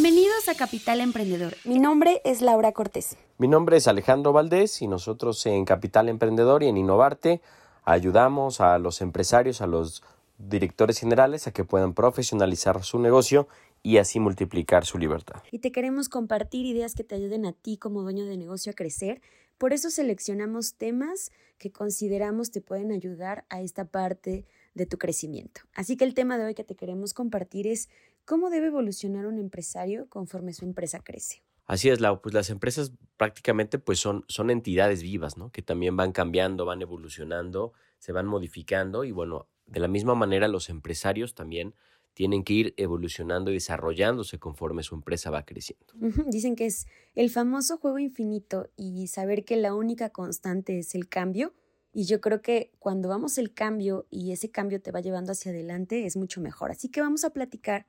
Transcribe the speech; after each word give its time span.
Bienvenidos 0.00 0.48
a 0.48 0.54
Capital 0.54 1.00
Emprendedor. 1.00 1.56
Mi 1.64 1.80
nombre 1.80 2.22
es 2.24 2.40
Laura 2.40 2.70
Cortés. 2.70 3.16
Mi 3.36 3.48
nombre 3.48 3.78
es 3.78 3.88
Alejandro 3.88 4.32
Valdés 4.32 4.80
y 4.80 4.86
nosotros 4.86 5.44
en 5.44 5.64
Capital 5.64 6.08
Emprendedor 6.08 6.62
y 6.62 6.68
en 6.68 6.76
Innovarte 6.76 7.40
ayudamos 7.82 8.60
a 8.60 8.78
los 8.78 9.00
empresarios, 9.00 9.60
a 9.60 9.66
los 9.66 10.04
directores 10.38 11.00
generales 11.00 11.48
a 11.48 11.50
que 11.50 11.64
puedan 11.64 11.94
profesionalizar 11.94 12.84
su 12.84 13.00
negocio 13.00 13.48
y 13.82 13.96
así 13.96 14.20
multiplicar 14.20 14.86
su 14.86 14.98
libertad. 14.98 15.42
Y 15.50 15.58
te 15.58 15.72
queremos 15.72 16.08
compartir 16.08 16.64
ideas 16.64 16.94
que 16.94 17.02
te 17.02 17.16
ayuden 17.16 17.44
a 17.44 17.52
ti 17.52 17.76
como 17.76 18.02
dueño 18.02 18.24
de 18.24 18.36
negocio 18.36 18.70
a 18.70 18.76
crecer. 18.76 19.20
Por 19.58 19.72
eso 19.72 19.90
seleccionamos 19.90 20.74
temas 20.74 21.32
que 21.58 21.72
consideramos 21.72 22.52
te 22.52 22.60
pueden 22.60 22.92
ayudar 22.92 23.44
a 23.48 23.62
esta 23.62 23.84
parte 23.84 24.46
de 24.74 24.86
tu 24.86 24.96
crecimiento. 24.96 25.62
Así 25.74 25.96
que 25.96 26.04
el 26.04 26.14
tema 26.14 26.38
de 26.38 26.44
hoy 26.44 26.54
que 26.54 26.62
te 26.62 26.76
queremos 26.76 27.12
compartir 27.12 27.66
es 27.66 27.88
¿Cómo 28.28 28.50
debe 28.50 28.66
evolucionar 28.66 29.24
un 29.24 29.38
empresario 29.38 30.06
conforme 30.10 30.52
su 30.52 30.66
empresa 30.66 31.00
crece? 31.00 31.42
Así 31.64 31.88
es, 31.88 31.98
Lau, 31.98 32.20
pues 32.20 32.34
las 32.34 32.50
empresas 32.50 32.92
prácticamente 33.16 33.78
pues 33.78 34.00
son, 34.00 34.26
son 34.28 34.50
entidades 34.50 35.02
vivas, 35.02 35.38
¿no? 35.38 35.50
Que 35.50 35.62
también 35.62 35.96
van 35.96 36.12
cambiando, 36.12 36.66
van 36.66 36.82
evolucionando, 36.82 37.72
se 37.98 38.12
van 38.12 38.26
modificando 38.26 39.04
y 39.04 39.12
bueno, 39.12 39.48
de 39.64 39.80
la 39.80 39.88
misma 39.88 40.14
manera 40.14 40.46
los 40.46 40.68
empresarios 40.68 41.34
también 41.34 41.74
tienen 42.12 42.44
que 42.44 42.52
ir 42.52 42.74
evolucionando 42.76 43.50
y 43.50 43.54
desarrollándose 43.54 44.38
conforme 44.38 44.82
su 44.82 44.94
empresa 44.94 45.30
va 45.30 45.46
creciendo. 45.46 45.86
Dicen 46.26 46.54
que 46.54 46.66
es 46.66 46.86
el 47.14 47.30
famoso 47.30 47.78
juego 47.78 47.98
infinito 47.98 48.68
y 48.76 49.06
saber 49.06 49.46
que 49.46 49.56
la 49.56 49.74
única 49.74 50.10
constante 50.10 50.78
es 50.78 50.94
el 50.94 51.08
cambio. 51.08 51.54
Y 51.94 52.04
yo 52.04 52.20
creo 52.20 52.42
que 52.42 52.72
cuando 52.78 53.08
vamos 53.08 53.38
el 53.38 53.54
cambio 53.54 54.06
y 54.10 54.32
ese 54.32 54.50
cambio 54.50 54.82
te 54.82 54.92
va 54.92 55.00
llevando 55.00 55.32
hacia 55.32 55.50
adelante 55.50 56.04
es 56.04 56.18
mucho 56.18 56.42
mejor. 56.42 56.70
Así 56.70 56.90
que 56.90 57.00
vamos 57.00 57.24
a 57.24 57.30
platicar 57.30 57.86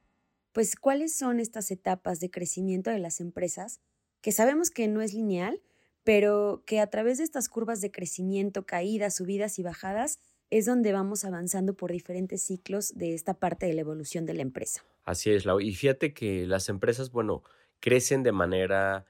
pues 0.51 0.75
cuáles 0.75 1.15
son 1.15 1.39
estas 1.39 1.71
etapas 1.71 2.19
de 2.19 2.29
crecimiento 2.29 2.89
de 2.89 2.99
las 2.99 3.19
empresas, 3.19 3.81
que 4.21 4.31
sabemos 4.31 4.69
que 4.69 4.87
no 4.87 5.01
es 5.01 5.13
lineal, 5.13 5.61
pero 6.03 6.63
que 6.65 6.79
a 6.79 6.87
través 6.87 7.17
de 7.19 7.23
estas 7.23 7.49
curvas 7.49 7.81
de 7.81 7.91
crecimiento, 7.91 8.65
caídas, 8.65 9.15
subidas 9.15 9.59
y 9.59 9.63
bajadas, 9.63 10.19
es 10.49 10.65
donde 10.65 10.91
vamos 10.91 11.25
avanzando 11.25 11.75
por 11.75 11.91
diferentes 11.91 12.41
ciclos 12.41 12.93
de 12.95 13.13
esta 13.13 13.35
parte 13.35 13.67
de 13.67 13.73
la 13.73 13.81
evolución 13.81 14.25
de 14.25 14.33
la 14.33 14.41
empresa. 14.41 14.83
Así 15.05 15.29
es. 15.31 15.45
Y 15.61 15.75
fíjate 15.75 16.13
que 16.13 16.47
las 16.47 16.69
empresas, 16.69 17.11
bueno, 17.11 17.43
crecen 17.79 18.23
de 18.23 18.31
manera 18.31 19.05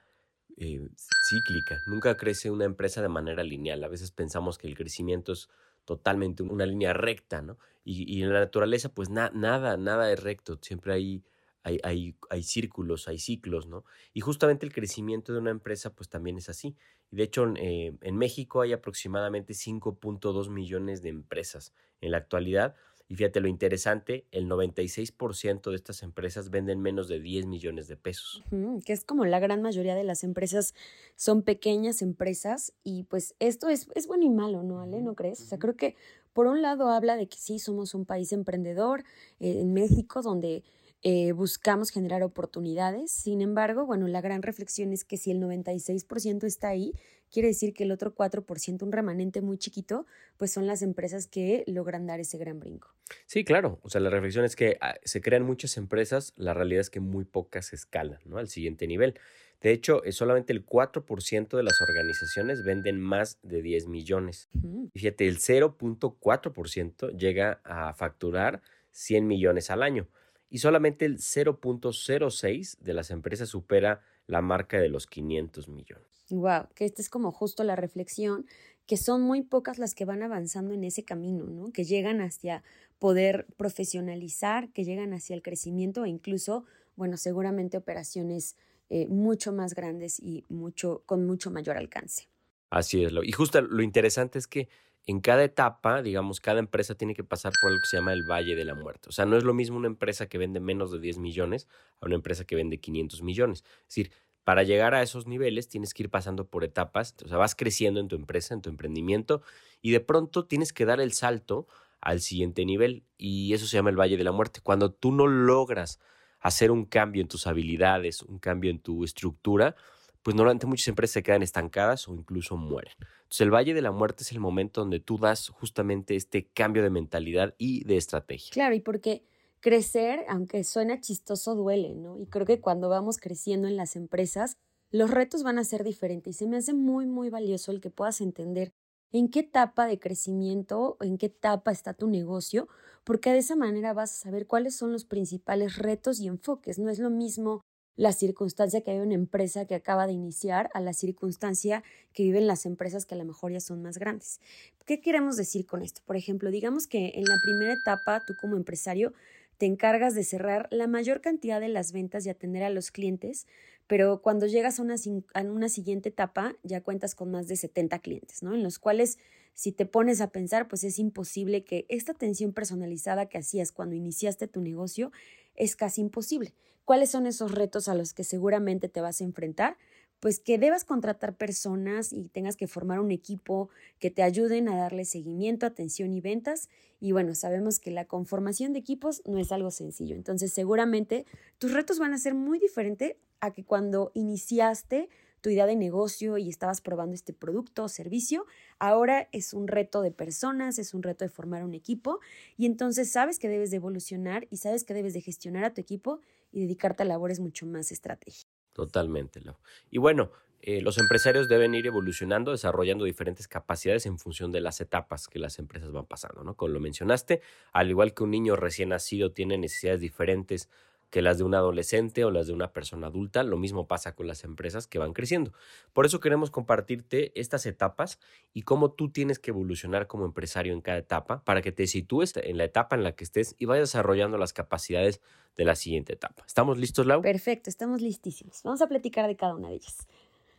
eh, 0.56 0.88
cíclica. 1.28 1.80
Nunca 1.86 2.16
crece 2.16 2.50
una 2.50 2.66
empresa 2.66 3.00
de 3.00 3.08
manera 3.08 3.42
lineal. 3.42 3.82
A 3.84 3.88
veces 3.88 4.10
pensamos 4.10 4.58
que 4.58 4.66
el 4.66 4.76
crecimiento 4.76 5.32
es 5.32 5.48
totalmente 5.90 6.44
una 6.44 6.66
línea 6.66 6.92
recta, 6.92 7.42
¿no? 7.42 7.58
Y, 7.84 8.22
en 8.22 8.32
la 8.32 8.38
naturaleza, 8.38 8.94
pues 8.94 9.10
nada, 9.10 9.76
nada 9.76 10.12
es 10.12 10.22
recto. 10.22 10.56
Siempre 10.62 10.92
hay 10.92 11.24
hay, 11.64 12.14
hay, 12.30 12.42
círculos, 12.42 13.08
hay 13.08 13.18
ciclos, 13.18 13.66
¿no? 13.66 13.84
Y 14.14 14.20
justamente 14.20 14.64
el 14.64 14.72
crecimiento 14.72 15.32
de 15.32 15.40
una 15.40 15.50
empresa 15.50 15.92
pues 15.92 16.08
también 16.08 16.38
es 16.38 16.48
así. 16.48 16.76
Y 17.10 17.16
de 17.16 17.24
hecho 17.24 17.52
eh, 17.56 17.96
en 18.00 18.16
México 18.16 18.62
hay 18.62 18.72
aproximadamente 18.72 19.52
5.2 19.52 20.48
millones 20.48 21.02
de 21.02 21.08
empresas 21.08 21.74
en 22.00 22.12
la 22.12 22.18
actualidad. 22.18 22.76
Y 23.10 23.16
fíjate 23.16 23.40
lo 23.40 23.48
interesante, 23.48 24.24
el 24.30 24.48
96% 24.48 25.70
de 25.70 25.74
estas 25.74 26.04
empresas 26.04 26.48
venden 26.48 26.80
menos 26.80 27.08
de 27.08 27.18
10 27.18 27.46
millones 27.46 27.88
de 27.88 27.96
pesos. 27.96 28.44
que 28.86 28.92
es 28.92 29.02
como 29.02 29.24
la 29.24 29.40
gran 29.40 29.62
mayoría 29.62 29.96
de 29.96 30.04
las 30.04 30.22
empresas 30.22 30.74
son 31.16 31.42
pequeñas 31.42 32.02
empresas 32.02 32.72
y 32.84 33.02
pues 33.02 33.34
esto 33.40 33.68
es, 33.68 33.88
es 33.96 34.06
bueno 34.06 34.26
y 34.26 34.30
malo, 34.30 34.62
¿no, 34.62 34.80
Ale? 34.80 35.02
¿No 35.02 35.16
crees? 35.16 35.40
O 35.40 35.44
sea, 35.44 35.58
creo 35.58 35.74
que 35.74 35.96
por 36.32 36.46
un 36.46 36.62
lado 36.62 36.88
habla 36.88 37.16
de 37.16 37.26
que 37.26 37.36
sí 37.36 37.58
somos 37.58 37.94
un 37.96 38.06
país 38.06 38.30
emprendedor 38.30 39.02
eh, 39.40 39.58
en 39.58 39.72
México 39.72 40.22
donde 40.22 40.62
eh, 41.02 41.32
buscamos 41.32 41.90
generar 41.90 42.22
oportunidades. 42.22 43.10
Sin 43.10 43.40
embargo, 43.40 43.86
bueno, 43.86 44.06
la 44.06 44.20
gran 44.20 44.42
reflexión 44.42 44.92
es 44.92 45.04
que 45.04 45.16
si 45.16 45.32
el 45.32 45.40
96% 45.40 46.44
está 46.44 46.68
ahí, 46.68 46.92
quiere 47.30 47.48
decir 47.48 47.72
que 47.72 47.84
el 47.84 47.92
otro 47.92 48.14
4%, 48.14 48.82
un 48.82 48.92
remanente 48.92 49.40
muy 49.40 49.58
chiquito, 49.58 50.06
pues 50.36 50.52
son 50.52 50.66
las 50.66 50.82
empresas 50.82 51.26
que 51.26 51.64
logran 51.66 52.06
dar 52.06 52.20
ese 52.20 52.38
gran 52.38 52.60
brinco. 52.60 52.94
Sí, 53.26 53.44
claro. 53.44 53.78
O 53.82 53.90
sea, 53.90 54.00
la 54.00 54.10
reflexión 54.10 54.44
es 54.44 54.56
que 54.56 54.78
ah, 54.80 54.94
se 55.04 55.20
crean 55.20 55.44
muchas 55.44 55.76
empresas, 55.76 56.32
la 56.36 56.54
realidad 56.54 56.80
es 56.80 56.90
que 56.90 57.00
muy 57.00 57.24
pocas 57.24 57.72
escalan, 57.72 58.20
¿no? 58.24 58.38
Al 58.38 58.48
siguiente 58.48 58.86
nivel. 58.86 59.14
De 59.60 59.72
hecho, 59.72 60.02
es 60.04 60.16
solamente 60.16 60.52
el 60.52 60.64
4% 60.64 61.56
de 61.56 61.62
las 61.62 61.80
organizaciones 61.82 62.64
venden 62.64 62.98
más 62.98 63.38
de 63.42 63.60
10 63.60 63.88
millones. 63.88 64.48
Fíjate, 64.94 65.28
el 65.28 65.38
0.4% 65.38 67.16
llega 67.16 67.60
a 67.64 67.92
facturar 67.92 68.62
100 68.92 69.26
millones 69.26 69.70
al 69.70 69.82
año 69.82 70.08
y 70.48 70.58
solamente 70.58 71.04
el 71.04 71.18
0.06 71.18 72.78
de 72.78 72.94
las 72.94 73.10
empresas 73.10 73.50
supera 73.50 74.00
la 74.30 74.40
marca 74.40 74.78
de 74.78 74.88
los 74.88 75.06
500 75.06 75.68
millones. 75.68 76.06
Wow, 76.30 76.68
que 76.74 76.84
esta 76.84 77.02
es 77.02 77.10
como 77.10 77.32
justo 77.32 77.64
la 77.64 77.76
reflexión, 77.76 78.46
que 78.86 78.96
son 78.96 79.22
muy 79.22 79.42
pocas 79.42 79.78
las 79.78 79.94
que 79.94 80.04
van 80.04 80.22
avanzando 80.22 80.74
en 80.74 80.84
ese 80.84 81.04
camino, 81.04 81.44
¿no? 81.44 81.72
Que 81.72 81.84
llegan 81.84 82.20
hacia 82.20 82.62
poder 82.98 83.46
profesionalizar, 83.56 84.70
que 84.70 84.84
llegan 84.84 85.12
hacia 85.12 85.34
el 85.34 85.42
crecimiento 85.42 86.04
e 86.04 86.08
incluso, 86.08 86.64
bueno, 86.96 87.16
seguramente 87.16 87.76
operaciones 87.76 88.56
eh, 88.88 89.06
mucho 89.08 89.52
más 89.52 89.74
grandes 89.74 90.20
y 90.20 90.44
mucho, 90.48 91.02
con 91.06 91.26
mucho 91.26 91.50
mayor 91.50 91.76
alcance. 91.76 92.28
Así 92.70 93.02
es, 93.02 93.12
lo, 93.12 93.24
y 93.24 93.32
justo 93.32 93.60
lo 93.60 93.82
interesante 93.82 94.38
es 94.38 94.46
que 94.46 94.68
en 95.06 95.20
cada 95.20 95.42
etapa, 95.44 96.02
digamos, 96.02 96.40
cada 96.40 96.60
empresa 96.60 96.94
tiene 96.94 97.14
que 97.14 97.24
pasar 97.24 97.52
por 97.60 97.72
lo 97.72 97.80
que 97.80 97.88
se 97.88 97.96
llama 97.96 98.12
el 98.12 98.22
Valle 98.22 98.54
de 98.54 98.64
la 98.64 98.74
Muerte. 98.74 99.08
O 99.08 99.12
sea, 99.12 99.24
no 99.24 99.36
es 99.36 99.44
lo 99.44 99.54
mismo 99.54 99.76
una 99.76 99.88
empresa 99.88 100.28
que 100.28 100.38
vende 100.38 100.60
menos 100.60 100.92
de 100.92 101.00
10 101.00 101.18
millones 101.18 101.68
a 102.00 102.06
una 102.06 102.14
empresa 102.16 102.44
que 102.44 102.56
vende 102.56 102.78
500 102.78 103.22
millones. 103.22 103.64
Es 103.82 103.88
decir, 103.88 104.12
para 104.44 104.62
llegar 104.62 104.94
a 104.94 105.02
esos 105.02 105.26
niveles 105.26 105.68
tienes 105.68 105.94
que 105.94 106.04
ir 106.04 106.10
pasando 106.10 106.46
por 106.46 106.64
etapas, 106.64 107.14
o 107.24 107.28
sea, 107.28 107.36
vas 107.36 107.54
creciendo 107.54 108.00
en 108.00 108.08
tu 108.08 108.16
empresa, 108.16 108.54
en 108.54 108.62
tu 108.62 108.70
emprendimiento, 108.70 109.42
y 109.82 109.90
de 109.90 110.00
pronto 110.00 110.46
tienes 110.46 110.72
que 110.72 110.84
dar 110.84 111.00
el 111.00 111.12
salto 111.12 111.66
al 112.00 112.20
siguiente 112.20 112.64
nivel, 112.64 113.04
y 113.18 113.52
eso 113.52 113.66
se 113.66 113.76
llama 113.76 113.90
el 113.90 114.00
Valle 114.00 114.16
de 114.16 114.24
la 114.24 114.32
Muerte. 114.32 114.60
Cuando 114.62 114.92
tú 114.92 115.12
no 115.12 115.26
logras 115.26 116.00
hacer 116.40 116.70
un 116.70 116.86
cambio 116.86 117.20
en 117.20 117.28
tus 117.28 117.46
habilidades, 117.46 118.22
un 118.22 118.38
cambio 118.38 118.70
en 118.70 118.80
tu 118.80 119.04
estructura, 119.04 119.76
pues 120.22 120.36
normalmente 120.36 120.66
muchas 120.66 120.88
empresas 120.88 121.14
se 121.14 121.22
quedan 121.22 121.42
estancadas 121.42 122.08
o 122.08 122.14
incluso 122.14 122.56
mueren. 122.56 122.92
Entonces 123.22 123.40
el 123.40 123.54
Valle 123.54 123.74
de 123.74 123.82
la 123.82 123.92
Muerte 123.92 124.22
es 124.22 124.32
el 124.32 124.40
momento 124.40 124.80
donde 124.80 125.00
tú 125.00 125.18
das 125.18 125.48
justamente 125.48 126.16
este 126.16 126.46
cambio 126.46 126.82
de 126.82 126.90
mentalidad 126.90 127.54
y 127.58 127.84
de 127.84 127.96
estrategia. 127.96 128.50
Claro, 128.52 128.74
y 128.74 128.80
porque 128.80 129.24
crecer, 129.60 130.24
aunque 130.28 130.64
suena 130.64 131.00
chistoso, 131.00 131.54
duele, 131.54 131.94
¿no? 131.94 132.18
Y 132.18 132.26
creo 132.26 132.46
que 132.46 132.60
cuando 132.60 132.88
vamos 132.88 133.18
creciendo 133.18 133.68
en 133.68 133.76
las 133.76 133.96
empresas, 133.96 134.56
los 134.90 135.10
retos 135.10 135.42
van 135.42 135.58
a 135.58 135.64
ser 135.64 135.84
diferentes 135.84 136.36
y 136.36 136.38
se 136.38 136.46
me 136.48 136.56
hace 136.56 136.74
muy, 136.74 137.06
muy 137.06 137.30
valioso 137.30 137.70
el 137.70 137.80
que 137.80 137.90
puedas 137.90 138.20
entender 138.20 138.72
en 139.12 139.28
qué 139.28 139.40
etapa 139.40 139.86
de 139.86 139.98
crecimiento, 139.98 140.96
en 141.00 141.18
qué 141.18 141.26
etapa 141.26 141.72
está 141.72 141.94
tu 141.94 142.08
negocio, 142.08 142.68
porque 143.04 143.32
de 143.32 143.38
esa 143.38 143.56
manera 143.56 143.92
vas 143.92 144.12
a 144.12 144.18
saber 144.18 144.46
cuáles 144.46 144.76
son 144.76 144.92
los 144.92 145.04
principales 145.04 145.78
retos 145.78 146.20
y 146.20 146.28
enfoques. 146.28 146.78
No 146.78 146.90
es 146.90 146.98
lo 146.98 147.10
mismo 147.10 147.60
la 147.96 148.12
circunstancia 148.12 148.80
que 148.80 148.92
hay 148.92 149.00
una 149.00 149.14
empresa 149.14 149.66
que 149.66 149.74
acaba 149.74 150.06
de 150.06 150.12
iniciar 150.12 150.70
a 150.74 150.80
la 150.80 150.92
circunstancia 150.92 151.82
que 152.12 152.22
viven 152.22 152.46
las 152.46 152.66
empresas 152.66 153.06
que 153.06 153.14
a 153.14 153.18
lo 153.18 153.24
mejor 153.24 153.52
ya 153.52 153.60
son 153.60 153.82
más 153.82 153.98
grandes. 153.98 154.40
¿Qué 154.86 155.00
queremos 155.00 155.36
decir 155.36 155.66
con 155.66 155.82
esto? 155.82 156.00
Por 156.06 156.16
ejemplo, 156.16 156.50
digamos 156.50 156.86
que 156.86 157.12
en 157.14 157.24
la 157.24 157.38
primera 157.42 157.74
etapa 157.74 158.22
tú 158.26 158.34
como 158.40 158.56
empresario 158.56 159.12
te 159.58 159.66
encargas 159.66 160.14
de 160.14 160.24
cerrar 160.24 160.68
la 160.70 160.86
mayor 160.86 161.20
cantidad 161.20 161.60
de 161.60 161.68
las 161.68 161.92
ventas 161.92 162.24
y 162.24 162.30
atender 162.30 162.62
a 162.62 162.70
los 162.70 162.90
clientes, 162.90 163.46
pero 163.86 164.22
cuando 164.22 164.46
llegas 164.46 164.78
a 164.78 164.82
una, 164.82 164.94
a 165.34 165.42
una 165.42 165.68
siguiente 165.68 166.08
etapa 166.08 166.56
ya 166.62 166.80
cuentas 166.80 167.14
con 167.14 167.30
más 167.30 167.46
de 167.46 167.56
70 167.56 167.98
clientes, 167.98 168.42
¿no? 168.42 168.54
En 168.54 168.62
los 168.62 168.78
cuales 168.78 169.18
si 169.54 169.72
te 169.72 169.86
pones 169.86 170.20
a 170.20 170.30
pensar, 170.30 170.68
pues 170.68 170.84
es 170.84 170.98
imposible 170.98 171.64
que 171.64 171.86
esta 171.88 172.12
atención 172.12 172.52
personalizada 172.52 173.26
que 173.26 173.38
hacías 173.38 173.72
cuando 173.72 173.94
iniciaste 173.94 174.48
tu 174.48 174.60
negocio 174.60 175.12
es 175.54 175.76
casi 175.76 176.00
imposible. 176.00 176.54
¿Cuáles 176.84 177.10
son 177.10 177.26
esos 177.26 177.52
retos 177.52 177.88
a 177.88 177.94
los 177.94 178.14
que 178.14 178.24
seguramente 178.24 178.88
te 178.88 179.00
vas 179.00 179.20
a 179.20 179.24
enfrentar? 179.24 179.76
pues 180.20 180.38
que 180.38 180.58
debas 180.58 180.84
contratar 180.84 181.34
personas 181.34 182.12
y 182.12 182.28
tengas 182.28 182.56
que 182.56 182.68
formar 182.68 183.00
un 183.00 183.10
equipo 183.10 183.70
que 183.98 184.10
te 184.10 184.22
ayuden 184.22 184.68
a 184.68 184.76
darle 184.76 185.06
seguimiento, 185.06 185.64
atención 185.64 186.12
y 186.12 186.20
ventas. 186.20 186.68
Y 187.00 187.12
bueno, 187.12 187.34
sabemos 187.34 187.80
que 187.80 187.90
la 187.90 188.04
conformación 188.04 188.74
de 188.74 188.80
equipos 188.80 189.22
no 189.24 189.38
es 189.38 189.50
algo 189.50 189.70
sencillo. 189.70 190.14
Entonces, 190.14 190.52
seguramente 190.52 191.24
tus 191.58 191.72
retos 191.72 191.98
van 191.98 192.12
a 192.12 192.18
ser 192.18 192.34
muy 192.34 192.58
diferentes 192.58 193.16
a 193.40 193.50
que 193.52 193.64
cuando 193.64 194.12
iniciaste 194.14 195.08
tu 195.40 195.50
idea 195.50 195.66
de 195.66 195.76
negocio 195.76 196.38
y 196.38 196.48
estabas 196.48 196.80
probando 196.80 197.14
este 197.14 197.32
producto 197.32 197.84
o 197.84 197.88
servicio, 197.88 198.46
ahora 198.78 199.28
es 199.32 199.52
un 199.52 199.68
reto 199.68 200.02
de 200.02 200.10
personas, 200.10 200.78
es 200.78 200.94
un 200.94 201.02
reto 201.02 201.24
de 201.24 201.28
formar 201.28 201.64
un 201.64 201.74
equipo 201.74 202.20
y 202.56 202.66
entonces 202.66 203.10
sabes 203.10 203.38
que 203.38 203.48
debes 203.48 203.70
de 203.70 203.76
evolucionar 203.76 204.46
y 204.50 204.58
sabes 204.58 204.84
que 204.84 204.94
debes 204.94 205.14
de 205.14 205.20
gestionar 205.20 205.64
a 205.64 205.74
tu 205.74 205.80
equipo 205.80 206.20
y 206.52 206.60
dedicarte 206.60 207.02
a 207.02 207.06
labores 207.06 207.40
mucho 207.40 207.66
más 207.66 207.92
estratégicas. 207.92 208.50
Totalmente, 208.72 209.40
Lau. 209.40 209.56
Y 209.90 209.98
bueno, 209.98 210.30
eh, 210.62 210.82
los 210.82 210.98
empresarios 210.98 211.48
deben 211.48 211.74
ir 211.74 211.86
evolucionando, 211.86 212.50
desarrollando 212.50 213.04
diferentes 213.04 213.48
capacidades 213.48 214.04
en 214.04 214.18
función 214.18 214.52
de 214.52 214.60
las 214.60 214.80
etapas 214.80 215.26
que 215.26 215.38
las 215.38 215.58
empresas 215.58 215.90
van 215.90 216.06
pasando, 216.06 216.44
¿no? 216.44 216.54
Como 216.54 216.68
lo 216.68 216.80
mencionaste, 216.80 217.40
al 217.72 217.88
igual 217.88 218.12
que 218.12 218.24
un 218.24 218.30
niño 218.30 218.56
recién 218.56 218.90
nacido 218.90 219.32
tiene 219.32 219.56
necesidades 219.56 220.00
diferentes 220.00 220.68
que 221.10 221.22
las 221.22 221.38
de 221.38 221.44
un 221.44 221.54
adolescente 221.54 222.24
o 222.24 222.30
las 222.30 222.46
de 222.46 222.52
una 222.52 222.72
persona 222.72 223.08
adulta. 223.08 223.42
Lo 223.42 223.58
mismo 223.58 223.86
pasa 223.86 224.14
con 224.14 224.26
las 224.26 224.44
empresas 224.44 224.86
que 224.86 224.98
van 224.98 225.12
creciendo. 225.12 225.52
Por 225.92 226.06
eso 226.06 226.20
queremos 226.20 226.50
compartirte 226.50 227.38
estas 227.38 227.66
etapas 227.66 228.18
y 228.52 228.62
cómo 228.62 228.92
tú 228.92 229.10
tienes 229.10 229.38
que 229.38 229.50
evolucionar 229.50 230.06
como 230.06 230.24
empresario 230.24 230.72
en 230.72 230.80
cada 230.80 230.98
etapa 230.98 231.44
para 231.44 231.62
que 231.62 231.72
te 231.72 231.86
sitúes 231.86 232.32
en 232.36 232.56
la 232.56 232.64
etapa 232.64 232.96
en 232.96 233.02
la 233.02 233.12
que 233.12 233.24
estés 233.24 233.56
y 233.58 233.66
vayas 233.66 233.90
desarrollando 233.90 234.38
las 234.38 234.52
capacidades 234.52 235.20
de 235.56 235.64
la 235.64 235.74
siguiente 235.74 236.12
etapa. 236.12 236.44
¿Estamos 236.46 236.78
listos, 236.78 237.06
Lau? 237.06 237.22
Perfecto, 237.22 237.68
estamos 237.68 238.00
listísimos. 238.00 238.62
Vamos 238.62 238.80
a 238.80 238.88
platicar 238.88 239.26
de 239.26 239.36
cada 239.36 239.54
una 239.54 239.68
de 239.68 239.74
ellas. 239.74 240.06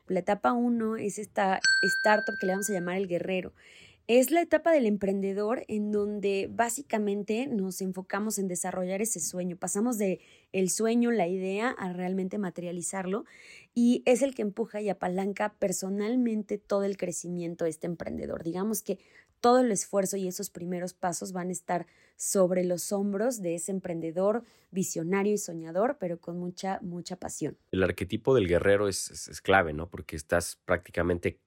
La 0.08 0.20
etapa 0.20 0.52
1 0.52 0.98
es 0.98 1.18
esta 1.20 1.60
startup 1.82 2.36
que 2.40 2.46
le 2.46 2.54
vamos 2.54 2.70
a 2.70 2.74
llamar 2.74 2.98
el 2.98 3.08
guerrero. 3.08 3.54
Es 4.14 4.30
la 4.30 4.42
etapa 4.42 4.74
del 4.74 4.88
emprendedor 4.88 5.64
en 5.70 5.94
donde 5.94 6.50
básicamente 6.52 7.48
nos 7.48 7.80
enfocamos 7.80 8.40
en 8.40 8.50
desarrollar 8.50 9.02
ese 9.02 9.22
sueño. 9.22 9.56
Pasamos 9.56 9.98
de 9.98 10.20
el 10.52 10.70
sueño, 10.70 11.12
la 11.12 11.30
idea, 11.30 11.70
a 11.70 11.94
realmente 11.94 12.38
materializarlo 12.38 13.24
y 13.74 14.04
es 14.06 14.22
el 14.22 14.36
que 14.36 14.42
empuja 14.42 14.82
y 14.82 14.90
apalanca 14.90 15.56
personalmente 15.60 16.58
todo 16.58 16.84
el 16.84 16.98
crecimiento 16.98 17.64
de 17.64 17.70
este 17.70 17.88
emprendedor. 17.88 18.44
Digamos 18.44 18.84
que 18.84 19.00
todo 19.40 19.62
el 19.62 19.72
esfuerzo 19.72 20.18
y 20.18 20.28
esos 20.28 20.50
primeros 20.50 20.94
pasos 20.94 21.32
van 21.32 21.48
a 21.48 21.54
estar 21.54 21.88
sobre 22.18 22.66
los 22.66 22.92
hombros 22.92 23.42
de 23.42 23.56
ese 23.56 23.72
emprendedor 23.72 24.44
visionario 24.72 25.36
y 25.36 25.38
soñador, 25.38 25.96
pero 26.02 26.20
con 26.20 26.38
mucha, 26.38 26.80
mucha 26.82 27.16
pasión. 27.16 27.58
El 27.72 27.82
arquetipo 27.82 28.36
del 28.36 28.50
guerrero 28.50 28.90
es, 28.90 29.30
es 29.30 29.40
clave, 29.40 29.72
¿no? 29.72 29.90
Porque 29.90 30.18
estás 30.18 30.60
prácticamente 30.66 31.40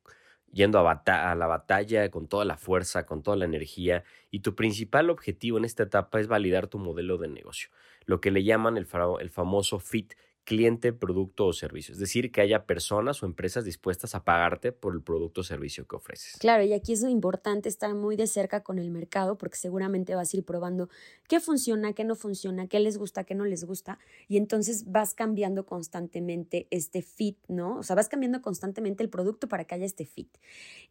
yendo 0.54 0.78
a, 0.78 1.34
la 1.34 1.46
batalla 1.46 2.10
con 2.10 2.28
toda 2.28 2.44
la 2.44 2.56
fuerza, 2.56 3.04
con 3.04 3.22
toda 3.22 3.36
la 3.36 3.44
energía, 3.44 4.04
y 4.30 4.40
tu 4.40 4.54
principal 4.54 5.10
objetivo 5.10 5.58
en 5.58 5.64
esta 5.64 5.82
etapa 5.82 6.20
es 6.20 6.28
validar 6.28 6.68
tu 6.68 6.78
modelo 6.78 7.18
de 7.18 7.28
negocio, 7.28 7.68
lo 8.06 8.20
que 8.20 8.30
le 8.30 8.44
llaman 8.44 8.76
el, 8.76 8.86
el 9.20 9.30
famoso 9.30 9.80
fit, 9.80 10.14
cliente, 10.44 10.92
producto 10.92 11.46
o 11.46 11.52
servicio. 11.52 11.92
Es 11.92 11.98
decir, 11.98 12.30
que 12.30 12.42
haya 12.42 12.66
personas 12.66 13.22
o 13.22 13.26
empresas 13.26 13.64
dispuestas 13.64 14.14
a 14.14 14.24
pagarte 14.24 14.72
por 14.72 14.94
el 14.94 15.02
producto 15.02 15.40
o 15.40 15.44
servicio 15.44 15.86
que 15.86 15.96
ofreces. 15.96 16.36
Claro, 16.38 16.62
y 16.62 16.72
aquí 16.74 16.92
es 16.92 17.02
importante 17.02 17.68
estar 17.68 17.94
muy 17.94 18.16
de 18.16 18.26
cerca 18.26 18.62
con 18.62 18.78
el 18.78 18.90
mercado 18.90 19.38
porque 19.38 19.56
seguramente 19.56 20.14
vas 20.14 20.32
a 20.32 20.36
ir 20.36 20.44
probando 20.44 20.88
qué 21.28 21.40
funciona, 21.40 21.94
qué 21.94 22.04
no 22.04 22.14
funciona, 22.14 22.68
qué 22.68 22.78
les 22.78 22.98
gusta, 22.98 23.24
qué 23.24 23.34
no 23.34 23.46
les 23.46 23.64
gusta. 23.64 23.98
Y 24.28 24.36
entonces 24.36 24.90
vas 24.90 25.14
cambiando 25.14 25.64
constantemente 25.64 26.68
este 26.70 27.00
fit, 27.00 27.38
¿no? 27.48 27.78
O 27.78 27.82
sea, 27.82 27.96
vas 27.96 28.08
cambiando 28.08 28.42
constantemente 28.42 29.02
el 29.02 29.08
producto 29.08 29.48
para 29.48 29.64
que 29.64 29.74
haya 29.76 29.86
este 29.86 30.04
fit. 30.04 30.28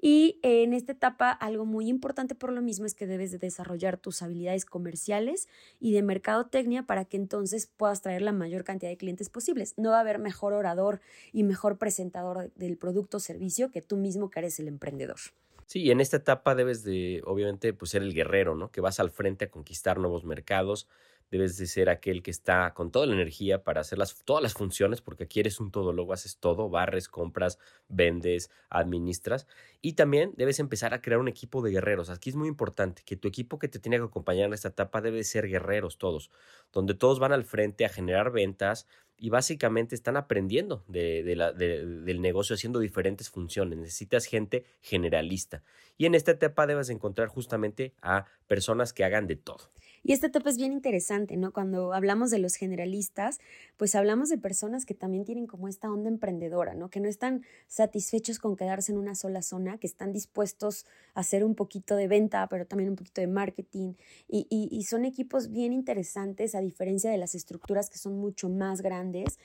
Y 0.01 0.39
en 0.41 0.73
esta 0.73 0.93
etapa, 0.93 1.31
algo 1.31 1.65
muy 1.65 1.89
importante 1.89 2.33
por 2.33 2.51
lo 2.51 2.61
mismo 2.61 2.85
es 2.85 2.95
que 2.95 3.05
debes 3.05 3.31
de 3.31 3.37
desarrollar 3.37 3.97
tus 3.97 4.23
habilidades 4.23 4.65
comerciales 4.65 5.47
y 5.79 5.93
de 5.93 6.01
mercadotecnia 6.01 6.83
para 6.83 7.05
que 7.05 7.17
entonces 7.17 7.67
puedas 7.67 8.01
traer 8.01 8.23
la 8.23 8.31
mayor 8.31 8.63
cantidad 8.63 8.89
de 8.89 8.97
clientes 8.97 9.29
posible 9.29 9.42
no 9.77 9.91
va 9.91 9.97
a 9.97 10.01
haber 10.01 10.19
mejor 10.19 10.53
orador 10.53 11.01
y 11.31 11.43
mejor 11.43 11.77
presentador 11.77 12.51
del 12.55 12.77
producto 12.77 13.17
o 13.17 13.19
servicio 13.19 13.71
que 13.71 13.81
tú 13.81 13.97
mismo 13.97 14.29
que 14.29 14.39
eres 14.39 14.59
el 14.59 14.67
emprendedor. 14.67 15.17
Sí, 15.65 15.89
en 15.89 16.01
esta 16.01 16.17
etapa 16.17 16.55
debes 16.55 16.83
de, 16.83 17.21
obviamente, 17.25 17.73
pues 17.73 17.91
ser 17.91 18.01
el 18.01 18.13
guerrero, 18.13 18.55
¿no? 18.55 18.71
Que 18.71 18.81
vas 18.81 18.99
al 18.99 19.09
frente 19.09 19.45
a 19.45 19.51
conquistar 19.51 19.97
nuevos 19.97 20.25
mercados, 20.25 20.87
debes 21.33 21.57
de 21.57 21.65
ser 21.65 21.89
aquel 21.89 22.21
que 22.21 22.29
está 22.29 22.75
con 22.75 22.91
toda 22.91 23.07
la 23.07 23.15
energía 23.15 23.63
para 23.63 23.81
hacer 23.81 23.97
las, 23.97 24.23
todas 24.23 24.43
las 24.43 24.53
funciones, 24.53 25.01
porque 25.01 25.23
aquí 25.23 25.39
eres 25.39 25.59
un 25.59 25.71
todólogo, 25.71 26.13
haces 26.13 26.37
todo, 26.37 26.69
barres, 26.69 27.07
compras, 27.07 27.57
vendes, 27.89 28.51
administras. 28.69 29.47
Y 29.81 29.93
también 29.93 30.33
debes 30.37 30.59
empezar 30.59 30.93
a 30.93 31.01
crear 31.01 31.19
un 31.19 31.27
equipo 31.27 31.63
de 31.63 31.71
guerreros. 31.71 32.11
Aquí 32.11 32.29
es 32.29 32.35
muy 32.35 32.47
importante 32.47 33.01
que 33.03 33.15
tu 33.15 33.27
equipo 33.27 33.57
que 33.57 33.67
te 33.67 33.79
tiene 33.79 33.97
que 33.97 34.03
acompañar 34.03 34.45
en 34.45 34.53
esta 34.53 34.67
etapa 34.67 35.01
debe 35.01 35.23
ser 35.23 35.47
guerreros 35.47 35.97
todos, 35.97 36.29
donde 36.71 36.93
todos 36.93 37.17
van 37.17 37.33
al 37.33 37.45
frente 37.45 37.83
a 37.83 37.89
generar 37.89 38.31
ventas 38.31 38.85
y 39.17 39.31
básicamente 39.31 39.95
están 39.95 40.17
aprendiendo 40.17 40.83
de, 40.87 41.33
la, 41.35 41.51
del 41.51 42.21
negocio 42.21 42.53
haciendo 42.53 42.77
diferentes 42.77 43.31
funciones. 43.31 43.79
Necesitas 43.79 44.25
gente 44.25 44.65
generalista. 44.81 45.63
Y 45.97 46.05
en 46.05 46.13
esta 46.13 46.29
etapa 46.29 46.67
debes 46.67 46.89
encontrar 46.89 47.27
justamente 47.27 47.95
a 48.03 48.25
personas 48.45 48.93
que 48.93 49.03
hagan 49.03 49.25
de 49.25 49.35
todo. 49.35 49.71
Y 50.03 50.11
esta 50.11 50.27
etapa 50.27 50.49
es 50.49 50.57
bien 50.57 50.73
interesante, 50.73 51.37
¿no? 51.37 51.53
Cuando 51.53 51.93
hablamos 51.93 52.29
de 52.29 52.37
los 52.37 52.55
generalistas, 52.55 53.39
pues 53.77 53.95
hablamos 53.95 54.27
de 54.27 54.37
personas 54.37 54.85
que 54.85 54.93
también 54.93 55.23
tienen 55.23 55.47
como 55.47 55.69
esta 55.69 55.89
onda 55.89 56.09
emprendedora, 56.09 56.75
¿no? 56.75 56.89
Que 56.89 56.99
no 56.99 57.07
están 57.07 57.43
satisfechos 57.67 58.37
con 58.37 58.57
quedarse 58.57 58.91
en 58.91 58.97
una 58.97 59.15
sola 59.15 59.41
zona, 59.41 59.77
que 59.77 59.87
están 59.87 60.11
dispuestos 60.11 60.85
a 61.13 61.21
hacer 61.21 61.45
un 61.45 61.55
poquito 61.55 61.95
de 61.95 62.09
venta, 62.09 62.45
pero 62.49 62.65
también 62.65 62.89
un 62.89 62.97
poquito 62.97 63.21
de 63.21 63.27
marketing. 63.27 63.93
Y, 64.27 64.45
y 64.49 64.83
son 64.83 65.05
equipos 65.05 65.49
bien 65.49 65.71
interesantes, 65.71 66.53
a 66.53 66.59
diferencia 66.59 67.09
de 67.09 67.17
las 67.17 67.33
estructuras 67.33 67.89
que 67.89 67.97
son 67.97 68.17
mucho 68.17 68.49
más 68.49 68.81
grandes. 68.81 69.39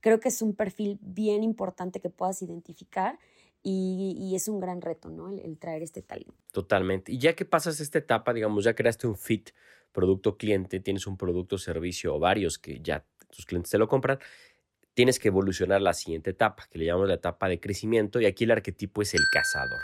Creo 0.00 0.20
que 0.20 0.28
es 0.28 0.42
un 0.42 0.54
perfil 0.54 0.98
bien 1.02 1.42
importante 1.42 1.98
que 1.98 2.10
puedas 2.10 2.40
identificar 2.40 3.18
y, 3.64 4.14
y, 4.18 4.36
es 4.36 4.46
un 4.46 4.60
gran 4.60 4.82
reto, 4.82 5.08
¿no? 5.08 5.30
El, 5.30 5.40
el, 5.40 5.56
traer 5.56 5.82
este 5.82 6.02
talento. 6.02 6.34
Totalmente. 6.52 7.12
Y 7.12 7.18
ya 7.18 7.34
que 7.34 7.46
pasas 7.46 7.80
esta 7.80 7.98
etapa, 7.98 8.34
digamos, 8.34 8.62
ya 8.62 8.74
creaste 8.74 9.06
un 9.06 9.16
fit 9.16 9.50
producto 9.94 10.36
cliente, 10.36 10.80
tienes 10.80 11.06
un 11.06 11.16
producto, 11.16 11.56
servicio 11.56 12.14
o 12.14 12.18
varios 12.18 12.58
que 12.58 12.80
ya 12.82 13.06
tus 13.30 13.46
clientes 13.46 13.70
te 13.70 13.78
lo 13.78 13.88
compran, 13.88 14.18
tienes 14.92 15.18
que 15.18 15.28
evolucionar 15.28 15.80
la 15.80 15.94
siguiente 15.94 16.30
etapa, 16.30 16.66
que 16.70 16.78
le 16.78 16.84
llamamos 16.84 17.08
la 17.08 17.14
etapa 17.14 17.48
de 17.48 17.58
crecimiento, 17.58 18.20
y 18.20 18.26
aquí 18.26 18.44
el 18.44 18.50
arquetipo 18.50 19.00
es 19.00 19.14
el 19.14 19.22
cazador. 19.32 19.80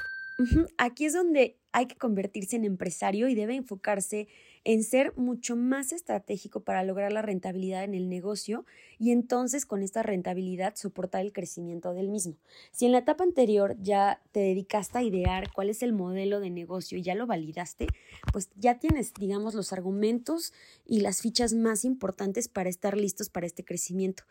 Aquí 0.78 1.04
es 1.04 1.14
donde 1.14 1.58
hay 1.72 1.86
que 1.86 1.96
convertirse 1.96 2.56
en 2.56 2.64
empresario 2.64 3.28
y 3.28 3.34
debe 3.34 3.54
enfocarse 3.54 4.28
en 4.64 4.84
ser 4.84 5.16
mucho 5.16 5.56
más 5.56 5.92
estratégico 5.92 6.60
para 6.60 6.84
lograr 6.84 7.12
la 7.12 7.22
rentabilidad 7.22 7.84
en 7.84 7.94
el 7.94 8.08
negocio 8.08 8.66
y 8.98 9.10
entonces 9.10 9.64
con 9.64 9.82
esta 9.82 10.02
rentabilidad 10.02 10.76
soportar 10.76 11.22
el 11.22 11.32
crecimiento 11.32 11.94
del 11.94 12.08
mismo. 12.08 12.36
Si 12.70 12.84
en 12.84 12.92
la 12.92 12.98
etapa 12.98 13.24
anterior 13.24 13.76
ya 13.80 14.20
te 14.32 14.40
dedicaste 14.40 14.98
a 14.98 15.02
idear 15.02 15.50
cuál 15.52 15.70
es 15.70 15.82
el 15.82 15.92
modelo 15.92 16.40
de 16.40 16.50
negocio 16.50 16.98
y 16.98 17.02
ya 17.02 17.14
lo 17.14 17.26
validaste, 17.26 17.86
pues 18.32 18.50
ya 18.56 18.78
tienes, 18.78 19.14
digamos, 19.14 19.54
los 19.54 19.72
argumentos 19.72 20.52
y 20.86 21.00
las 21.00 21.22
fichas 21.22 21.54
más 21.54 21.84
importantes 21.84 22.48
para 22.48 22.68
estar 22.68 22.96
listos 22.96 23.30
para 23.30 23.46
este 23.46 23.64
crecimiento. 23.64 24.24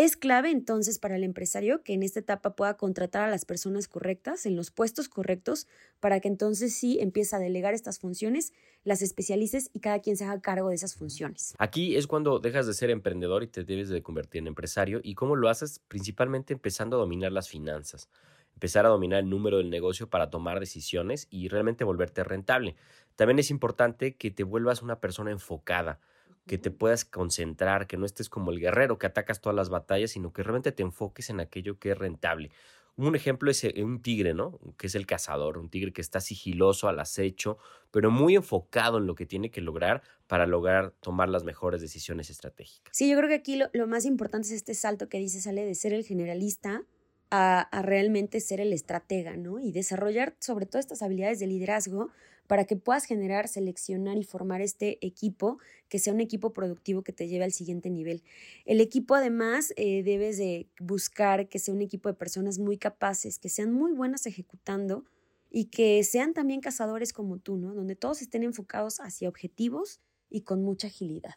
Es 0.00 0.16
clave 0.16 0.50
entonces 0.50 0.98
para 0.98 1.16
el 1.16 1.24
empresario 1.24 1.82
que 1.82 1.92
en 1.92 2.02
esta 2.02 2.20
etapa 2.20 2.56
pueda 2.56 2.78
contratar 2.78 3.24
a 3.24 3.30
las 3.30 3.44
personas 3.44 3.86
correctas 3.86 4.46
en 4.46 4.56
los 4.56 4.70
puestos 4.70 5.10
correctos 5.10 5.68
para 6.00 6.20
que 6.20 6.28
entonces 6.28 6.74
sí 6.74 6.98
empiece 7.00 7.36
a 7.36 7.38
delegar 7.38 7.74
estas 7.74 7.98
funciones, 7.98 8.54
las 8.82 9.02
especialices 9.02 9.68
y 9.74 9.80
cada 9.80 9.98
quien 9.98 10.16
se 10.16 10.24
haga 10.24 10.40
cargo 10.40 10.70
de 10.70 10.76
esas 10.76 10.94
funciones. 10.94 11.54
Aquí 11.58 11.96
es 11.96 12.06
cuando 12.06 12.38
dejas 12.38 12.66
de 12.66 12.72
ser 12.72 12.88
emprendedor 12.88 13.42
y 13.42 13.48
te 13.48 13.62
debes 13.62 13.90
de 13.90 14.02
convertir 14.02 14.38
en 14.38 14.46
empresario. 14.46 15.02
¿Y 15.02 15.14
cómo 15.16 15.36
lo 15.36 15.50
haces? 15.50 15.80
Principalmente 15.80 16.54
empezando 16.54 16.96
a 16.96 17.00
dominar 17.00 17.32
las 17.32 17.50
finanzas, 17.50 18.08
empezar 18.54 18.86
a 18.86 18.88
dominar 18.88 19.20
el 19.20 19.28
número 19.28 19.58
del 19.58 19.68
negocio 19.68 20.08
para 20.08 20.30
tomar 20.30 20.60
decisiones 20.60 21.26
y 21.28 21.48
realmente 21.48 21.84
volverte 21.84 22.24
rentable. 22.24 22.74
También 23.16 23.38
es 23.38 23.50
importante 23.50 24.16
que 24.16 24.30
te 24.30 24.44
vuelvas 24.44 24.80
una 24.80 24.98
persona 24.98 25.30
enfocada 25.30 26.00
que 26.46 26.58
te 26.58 26.70
puedas 26.70 27.04
concentrar, 27.04 27.86
que 27.86 27.96
no 27.96 28.06
estés 28.06 28.28
como 28.28 28.50
el 28.50 28.60
guerrero 28.60 28.98
que 28.98 29.06
atacas 29.06 29.40
todas 29.40 29.56
las 29.56 29.68
batallas, 29.68 30.12
sino 30.12 30.32
que 30.32 30.42
realmente 30.42 30.72
te 30.72 30.82
enfoques 30.82 31.30
en 31.30 31.40
aquello 31.40 31.78
que 31.78 31.92
es 31.92 31.98
rentable. 31.98 32.50
Un 32.96 33.14
ejemplo 33.16 33.50
es 33.50 33.64
eh, 33.64 33.82
un 33.82 34.02
tigre, 34.02 34.34
¿no? 34.34 34.58
Que 34.76 34.88
es 34.88 34.94
el 34.94 35.06
cazador, 35.06 35.58
un 35.58 35.70
tigre 35.70 35.92
que 35.92 36.00
está 36.00 36.20
sigiloso 36.20 36.88
al 36.88 37.00
acecho, 37.00 37.58
pero 37.90 38.10
muy 38.10 38.36
enfocado 38.36 38.98
en 38.98 39.06
lo 39.06 39.14
que 39.14 39.26
tiene 39.26 39.50
que 39.50 39.60
lograr 39.60 40.02
para 40.26 40.46
lograr 40.46 40.92
tomar 41.00 41.28
las 41.28 41.44
mejores 41.44 41.80
decisiones 41.80 42.30
estratégicas. 42.30 42.94
Sí, 42.94 43.08
yo 43.08 43.16
creo 43.16 43.28
que 43.28 43.36
aquí 43.36 43.58
lo, 43.72 43.86
más 43.86 44.04
importante 44.04 44.48
es 44.48 44.54
este 44.54 44.74
salto 44.74 45.08
que 45.08 45.18
dice, 45.18 45.40
sale 45.40 45.64
de 45.64 45.74
ser 45.74 45.92
el 45.92 46.04
generalista 46.04 46.82
a, 47.30 47.60
a 47.60 47.82
realmente 47.82 48.40
ser 48.40 48.60
el 48.60 48.72
estratega, 48.72 49.36
¿no? 49.36 49.60
Y 49.60 49.72
desarrollar 49.72 50.36
sobre 50.40 50.66
todo 50.66 50.80
estas 50.80 51.02
habilidades 51.02 51.38
de 51.38 51.46
liderazgo 51.46 52.10
para 52.50 52.64
que 52.64 52.74
puedas 52.74 53.04
generar, 53.04 53.46
seleccionar 53.46 54.18
y 54.18 54.24
formar 54.24 54.60
este 54.60 54.98
equipo 55.06 55.60
que 55.88 56.00
sea 56.00 56.12
un 56.12 56.18
equipo 56.18 56.52
productivo 56.52 57.04
que 57.04 57.12
te 57.12 57.28
lleve 57.28 57.44
al 57.44 57.52
siguiente 57.52 57.90
nivel. 57.90 58.24
El 58.64 58.80
equipo 58.80 59.14
además 59.14 59.72
eh, 59.76 60.02
debes 60.02 60.36
de 60.36 60.66
buscar 60.80 61.48
que 61.48 61.60
sea 61.60 61.72
un 61.72 61.80
equipo 61.80 62.08
de 62.08 62.16
personas 62.16 62.58
muy 62.58 62.76
capaces, 62.76 63.38
que 63.38 63.48
sean 63.48 63.72
muy 63.72 63.92
buenas 63.92 64.26
ejecutando 64.26 65.04
y 65.48 65.66
que 65.66 66.02
sean 66.02 66.34
también 66.34 66.60
cazadores 66.60 67.12
como 67.12 67.38
tú, 67.38 67.56
¿no? 67.56 67.72
Donde 67.72 67.94
todos 67.94 68.20
estén 68.20 68.42
enfocados 68.42 68.98
hacia 68.98 69.28
objetivos 69.28 70.00
y 70.28 70.40
con 70.40 70.64
mucha 70.64 70.88
agilidad. 70.88 71.36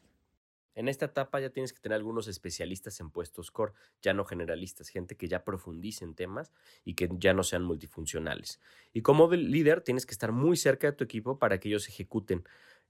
En 0.75 0.87
esta 0.87 1.05
etapa 1.05 1.39
ya 1.39 1.49
tienes 1.49 1.73
que 1.73 1.79
tener 1.79 1.95
algunos 1.95 2.27
especialistas 2.27 2.99
en 2.99 3.11
puestos 3.11 3.51
core, 3.51 3.73
ya 4.01 4.13
no 4.13 4.25
generalistas, 4.25 4.89
gente 4.89 5.15
que 5.15 5.27
ya 5.27 5.43
profundice 5.43 6.03
en 6.05 6.15
temas 6.15 6.51
y 6.83 6.95
que 6.95 7.09
ya 7.17 7.33
no 7.33 7.43
sean 7.43 7.63
multifuncionales. 7.63 8.59
Y 8.93 9.01
como 9.01 9.31
líder 9.31 9.81
tienes 9.81 10.05
que 10.05 10.13
estar 10.13 10.31
muy 10.31 10.57
cerca 10.57 10.87
de 10.87 10.93
tu 10.93 11.03
equipo 11.03 11.39
para 11.39 11.59
que 11.59 11.69
ellos 11.69 11.87
ejecuten, 11.87 12.43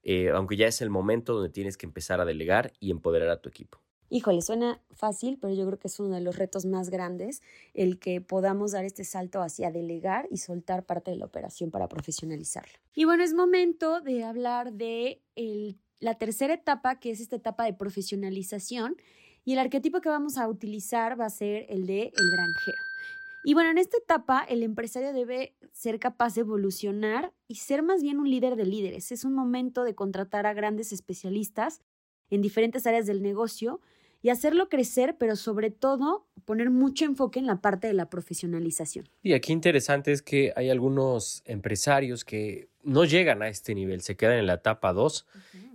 eh, 0.04 0.30
aunque 0.30 0.58
ya 0.58 0.68
es 0.68 0.82
el 0.82 0.90
momento 0.90 1.34
donde 1.34 1.50
tienes 1.50 1.78
que 1.78 1.86
empezar 1.86 2.22
a 2.22 2.25
delegar 2.25 2.74
y 2.80 2.92
empoderar 2.92 3.30
a 3.30 3.42
tu 3.42 3.50
equipo. 3.50 3.82
Híjole, 4.10 4.44
suena 4.44 4.80
fácil, 4.92 5.40
pero 5.42 5.56
yo 5.56 5.66
creo 5.66 5.80
que 5.80 5.88
es 5.88 6.00
uno 6.00 6.13
de 6.13 6.22
los 6.22 6.36
retos 6.38 6.66
más 6.66 6.92
grandes 6.92 7.42
el 7.74 7.98
que 8.00 8.22
podamos 8.22 8.74
dar 8.74 8.86
este 8.86 9.06
salto 9.06 9.42
hacia 9.42 9.72
delegar 9.72 10.28
y 10.30 10.38
soltar 10.38 10.86
parte 10.86 11.10
de 11.10 11.18
la 11.18 11.25
operación 11.25 11.72
para 11.72 11.88
profesionalizarla. 11.90 12.74
Y 12.94 13.06
bueno, 13.06 13.24
es 13.24 13.34
momento 13.34 14.02
de 14.02 14.24
hablar 14.24 14.74
de 14.74 15.24
el 15.36 15.80
la 16.04 16.16
tercera 16.16 16.54
etapa, 16.54 17.00
que 17.00 17.12
es 17.12 17.22
esta 17.22 17.38
etapa 17.38 17.64
de 17.64 17.74
profesionalización, 17.74 18.98
y 19.46 19.54
el 19.54 19.60
arquetipo 19.60 20.02
que 20.02 20.10
vamos 20.10 20.38
a 20.38 20.48
utilizar 20.48 21.20
va 21.20 21.26
a 21.26 21.30
ser 21.30 21.66
el 21.70 21.88
de 21.88 22.12
el 22.16 22.32
granjero. 22.32 22.78
Y 23.46 23.54
bueno, 23.54 23.72
en 23.72 23.78
esta 23.78 23.98
etapa 23.98 24.46
el 24.48 24.64
empresario 24.64 25.12
debe 25.12 25.56
ser 25.72 26.00
capaz 26.00 26.36
de 26.36 26.42
evolucionar 26.42 27.34
y 27.48 27.56
ser 27.56 27.84
más 27.84 28.02
bien 28.02 28.20
un 28.20 28.30
líder 28.30 28.56
de 28.56 28.66
líderes. 28.66 29.12
Es 29.12 29.26
un 29.26 29.34
momento 29.34 29.84
de 29.84 29.96
contratar 29.96 30.46
a 30.46 30.54
grandes 30.54 30.94
especialistas 30.94 31.82
en 32.30 32.42
diferentes 32.42 32.88
áreas 32.88 33.06
del 33.06 33.22
negocio 33.22 33.82
y 34.24 34.30
hacerlo 34.30 34.70
crecer, 34.70 35.18
pero 35.20 35.36
sobre 35.36 35.70
todo 35.70 36.25
poner 36.46 36.72
mucho 36.72 37.06
enfoque 37.06 37.39
en 37.39 37.46
la 37.46 37.62
parte 37.62 37.88
de 37.88 37.94
la 37.94 38.10
profesionalización. 38.10 39.08
Y 39.22 39.34
aquí 39.34 39.51
interesante 39.51 40.13
es 40.13 40.22
que 40.22 40.53
hay 40.56 40.70
algunos 40.70 41.44
empresarios 41.46 42.24
que 42.24 42.70
no 42.84 43.03
llegan 43.03 43.44
a 43.44 43.50
este 43.50 43.75
nivel, 43.75 44.01
se 44.01 44.15
quedan 44.15 44.39
en 44.39 44.48
la 44.48 44.56
etapa 44.56 44.94
2 44.94 45.27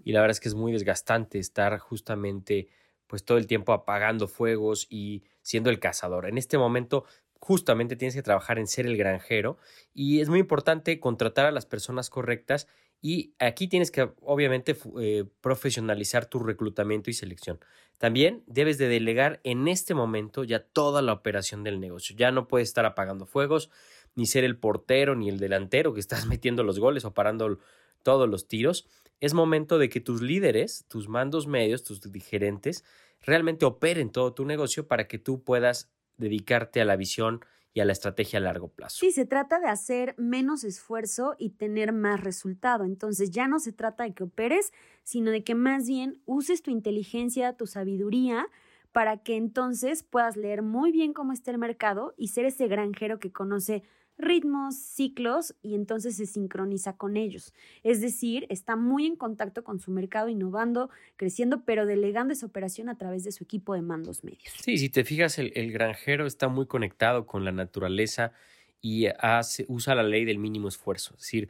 y 0.02 0.12
la 0.12 0.20
verdad 0.22 0.32
es 0.32 0.40
que 0.40 0.48
es 0.48 0.54
muy 0.54 0.72
desgastante 0.72 1.38
estar 1.38 1.78
justamente 1.78 2.68
pues 3.06 3.22
todo 3.24 3.36
el 3.38 3.46
tiempo 3.46 3.72
apagando 3.72 4.28
fuegos 4.28 4.86
y 4.88 5.24
siendo 5.42 5.68
el 5.68 5.78
cazador. 5.78 6.26
En 6.26 6.38
este 6.38 6.56
momento 6.56 7.04
justamente 7.40 7.96
tienes 7.96 8.14
que 8.14 8.22
trabajar 8.22 8.58
en 8.58 8.66
ser 8.66 8.86
el 8.86 8.96
granjero 8.96 9.58
y 9.92 10.20
es 10.20 10.30
muy 10.30 10.40
importante 10.40 10.98
contratar 11.00 11.44
a 11.44 11.52
las 11.52 11.66
personas 11.66 12.08
correctas 12.08 12.66
y 13.00 13.34
aquí 13.38 13.68
tienes 13.68 13.90
que 13.90 14.10
obviamente 14.22 14.76
eh, 15.00 15.24
profesionalizar 15.40 16.26
tu 16.26 16.40
reclutamiento 16.40 17.10
y 17.10 17.14
selección. 17.14 17.60
También 17.98 18.42
debes 18.46 18.78
de 18.78 18.88
delegar 18.88 19.40
en 19.44 19.68
este 19.68 19.94
momento 19.94 20.44
ya 20.44 20.60
toda 20.60 21.02
la 21.02 21.12
operación 21.12 21.64
del 21.64 21.80
negocio. 21.80 22.16
Ya 22.16 22.30
no 22.30 22.48
puedes 22.48 22.68
estar 22.68 22.86
apagando 22.86 23.26
fuegos, 23.26 23.70
ni 24.14 24.26
ser 24.26 24.44
el 24.44 24.56
portero, 24.56 25.14
ni 25.14 25.28
el 25.28 25.38
delantero 25.38 25.94
que 25.94 26.00
estás 26.00 26.26
metiendo 26.26 26.62
los 26.64 26.78
goles 26.78 27.04
o 27.04 27.14
parando 27.14 27.58
todos 28.02 28.28
los 28.28 28.48
tiros. 28.48 28.88
Es 29.20 29.34
momento 29.34 29.78
de 29.78 29.88
que 29.88 30.00
tus 30.00 30.22
líderes, 30.22 30.84
tus 30.88 31.08
mandos 31.08 31.46
medios, 31.46 31.82
tus 31.82 32.00
gerentes, 32.24 32.84
realmente 33.20 33.66
operen 33.66 34.10
todo 34.10 34.32
tu 34.32 34.44
negocio 34.44 34.86
para 34.86 35.08
que 35.08 35.18
tú 35.18 35.42
puedas 35.42 35.90
dedicarte 36.16 36.80
a 36.80 36.84
la 36.84 36.96
visión 36.96 37.40
a 37.82 37.86
la 37.86 37.92
estrategia 37.92 38.38
a 38.38 38.42
largo 38.42 38.68
plazo. 38.68 38.98
Sí, 39.00 39.12
se 39.12 39.26
trata 39.26 39.60
de 39.60 39.68
hacer 39.68 40.14
menos 40.18 40.64
esfuerzo 40.64 41.34
y 41.38 41.50
tener 41.50 41.92
más 41.92 42.20
resultado. 42.20 42.84
Entonces 42.84 43.30
ya 43.30 43.48
no 43.48 43.58
se 43.58 43.72
trata 43.72 44.04
de 44.04 44.14
que 44.14 44.24
operes, 44.24 44.72
sino 45.04 45.30
de 45.30 45.44
que 45.44 45.54
más 45.54 45.86
bien 45.86 46.20
uses 46.26 46.62
tu 46.62 46.70
inteligencia, 46.70 47.54
tu 47.54 47.66
sabiduría, 47.66 48.46
para 48.92 49.18
que 49.18 49.36
entonces 49.36 50.02
puedas 50.02 50.36
leer 50.36 50.62
muy 50.62 50.92
bien 50.92 51.12
cómo 51.12 51.32
está 51.32 51.50
el 51.50 51.58
mercado 51.58 52.14
y 52.16 52.28
ser 52.28 52.46
ese 52.46 52.68
granjero 52.68 53.18
que 53.18 53.32
conoce 53.32 53.82
ritmos, 54.18 54.76
ciclos 54.76 55.54
y 55.62 55.74
entonces 55.74 56.16
se 56.16 56.26
sincroniza 56.26 56.96
con 56.96 57.16
ellos. 57.16 57.54
Es 57.84 58.00
decir, 58.00 58.46
está 58.50 58.76
muy 58.76 59.06
en 59.06 59.16
contacto 59.16 59.62
con 59.62 59.78
su 59.78 59.92
mercado, 59.92 60.28
innovando, 60.28 60.90
creciendo, 61.16 61.64
pero 61.64 61.86
delegando 61.86 62.32
esa 62.32 62.46
operación 62.46 62.88
a 62.88 62.98
través 62.98 63.24
de 63.24 63.32
su 63.32 63.44
equipo 63.44 63.74
de 63.74 63.82
mandos 63.82 64.24
medios. 64.24 64.52
Sí, 64.60 64.76
si 64.76 64.90
te 64.90 65.04
fijas, 65.04 65.38
el, 65.38 65.72
granjero 65.72 66.26
está 66.26 66.48
muy 66.48 66.66
conectado 66.66 67.26
con 67.26 67.44
la 67.44 67.52
naturaleza 67.52 68.32
y 68.80 69.06
hace, 69.06 69.64
usa 69.68 69.94
la 69.94 70.02
ley 70.02 70.24
del 70.24 70.38
mínimo 70.38 70.68
esfuerzo. 70.68 71.14
Es 71.14 71.20
decir, 71.20 71.48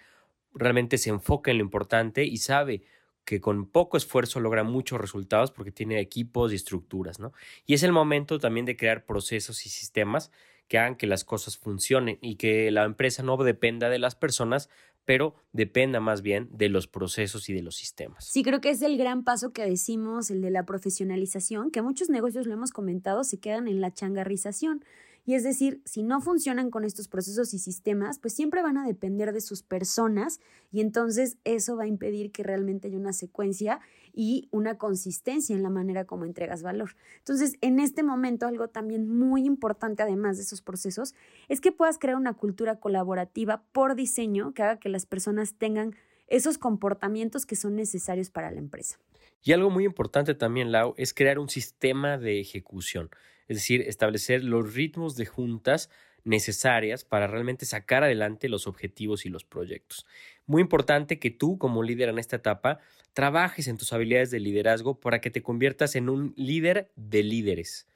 realmente 0.54 0.98
se 0.98 1.10
enfoca 1.10 1.50
en 1.50 1.58
lo 1.58 1.64
importante 1.64 2.24
y 2.24 2.36
sabe 2.36 2.82
que 3.24 3.40
con 3.40 3.66
poco 3.66 3.96
esfuerzo 3.96 4.40
logra 4.40 4.62
muchos 4.62 5.00
resultados 5.00 5.50
porque 5.50 5.70
tiene 5.70 6.00
equipos 6.00 6.52
y 6.52 6.56
estructuras, 6.56 7.18
¿no? 7.18 7.32
Y 7.66 7.74
es 7.74 7.82
el 7.82 7.92
momento 7.92 8.38
también 8.38 8.64
de 8.64 8.76
crear 8.76 9.04
procesos 9.04 9.66
y 9.66 9.68
sistemas 9.68 10.30
que 10.68 10.78
hagan 10.78 10.96
que 10.96 11.06
las 11.06 11.24
cosas 11.24 11.56
funcionen 11.56 12.18
y 12.20 12.36
que 12.36 12.70
la 12.70 12.84
empresa 12.84 13.22
no 13.22 13.36
dependa 13.38 13.88
de 13.88 13.98
las 13.98 14.14
personas, 14.14 14.68
pero 15.04 15.34
dependa 15.52 16.00
más 16.00 16.20
bien 16.20 16.50
de 16.52 16.68
los 16.68 16.86
procesos 16.86 17.48
y 17.48 17.54
de 17.54 17.62
los 17.62 17.76
sistemas. 17.76 18.28
Sí, 18.30 18.42
creo 18.42 18.60
que 18.60 18.68
es 18.68 18.82
el 18.82 18.98
gran 18.98 19.24
paso 19.24 19.54
que 19.54 19.64
decimos, 19.64 20.30
el 20.30 20.42
de 20.42 20.50
la 20.50 20.66
profesionalización, 20.66 21.70
que 21.70 21.80
muchos 21.80 22.10
negocios 22.10 22.46
lo 22.46 22.52
hemos 22.52 22.72
comentado, 22.72 23.24
se 23.24 23.40
quedan 23.40 23.68
en 23.68 23.80
la 23.80 23.90
changarrización. 23.90 24.84
Y 25.28 25.34
es 25.34 25.44
decir, 25.44 25.82
si 25.84 26.02
no 26.02 26.22
funcionan 26.22 26.70
con 26.70 26.84
estos 26.84 27.06
procesos 27.06 27.52
y 27.52 27.58
sistemas, 27.58 28.18
pues 28.18 28.32
siempre 28.32 28.62
van 28.62 28.78
a 28.78 28.86
depender 28.86 29.34
de 29.34 29.42
sus 29.42 29.62
personas 29.62 30.40
y 30.72 30.80
entonces 30.80 31.36
eso 31.44 31.76
va 31.76 31.82
a 31.82 31.86
impedir 31.86 32.32
que 32.32 32.42
realmente 32.42 32.88
haya 32.88 32.96
una 32.96 33.12
secuencia 33.12 33.78
y 34.14 34.48
una 34.52 34.78
consistencia 34.78 35.54
en 35.54 35.62
la 35.62 35.68
manera 35.68 36.06
como 36.06 36.24
entregas 36.24 36.62
valor. 36.62 36.96
Entonces, 37.18 37.58
en 37.60 37.78
este 37.78 38.02
momento, 38.02 38.46
algo 38.46 38.68
también 38.68 39.06
muy 39.06 39.44
importante, 39.44 40.02
además 40.02 40.38
de 40.38 40.44
esos 40.44 40.62
procesos, 40.62 41.14
es 41.50 41.60
que 41.60 41.72
puedas 41.72 41.98
crear 41.98 42.16
una 42.16 42.32
cultura 42.32 42.80
colaborativa 42.80 43.64
por 43.72 43.96
diseño 43.96 44.54
que 44.54 44.62
haga 44.62 44.78
que 44.78 44.88
las 44.88 45.04
personas 45.04 45.52
tengan 45.52 45.94
esos 46.28 46.56
comportamientos 46.56 47.44
que 47.44 47.54
son 47.54 47.76
necesarios 47.76 48.30
para 48.30 48.50
la 48.50 48.60
empresa. 48.60 48.98
Y 49.42 49.52
algo 49.52 49.68
muy 49.68 49.84
importante 49.84 50.34
también, 50.34 50.72
Lau, 50.72 50.94
es 50.96 51.12
crear 51.12 51.38
un 51.38 51.50
sistema 51.50 52.16
de 52.16 52.40
ejecución 52.40 53.10
es 53.48 53.56
decir, 53.56 53.82
establecer 53.82 54.44
los 54.44 54.74
ritmos 54.74 55.16
de 55.16 55.26
juntas 55.26 55.90
necesarias 56.24 57.04
para 57.04 57.26
realmente 57.26 57.66
sacar 57.66 58.04
adelante 58.04 58.48
los 58.48 58.66
objetivos 58.66 59.24
y 59.24 59.30
los 59.30 59.44
proyectos. 59.44 60.06
Muy 60.46 60.60
importante 60.62 61.18
que 61.18 61.30
tú 61.30 61.58
como 61.58 61.82
líder 61.82 62.10
en 62.10 62.18
esta 62.18 62.36
etapa 62.36 62.78
trabajes 63.14 63.66
en 63.66 63.78
tus 63.78 63.92
habilidades 63.92 64.30
de 64.30 64.40
liderazgo 64.40 65.00
para 65.00 65.20
que 65.20 65.30
te 65.30 65.42
conviertas 65.42 65.96
en 65.96 66.08
un 66.08 66.34
líder 66.36 66.90
de 66.96 67.22
líderes, 67.22 67.88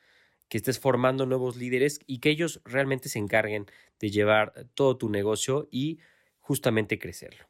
que 0.48 0.58
estés 0.58 0.78
formando 0.78 1.26
nuevos 1.26 1.56
líderes 1.56 2.00
y 2.06 2.18
que 2.18 2.30
ellos 2.30 2.60
realmente 2.64 3.08
se 3.08 3.18
encarguen 3.18 3.66
de 4.00 4.10
llevar 4.10 4.66
todo 4.74 4.96
tu 4.96 5.08
negocio 5.08 5.68
y 5.70 5.98
justamente 6.40 6.98
crecerlo. 6.98 7.44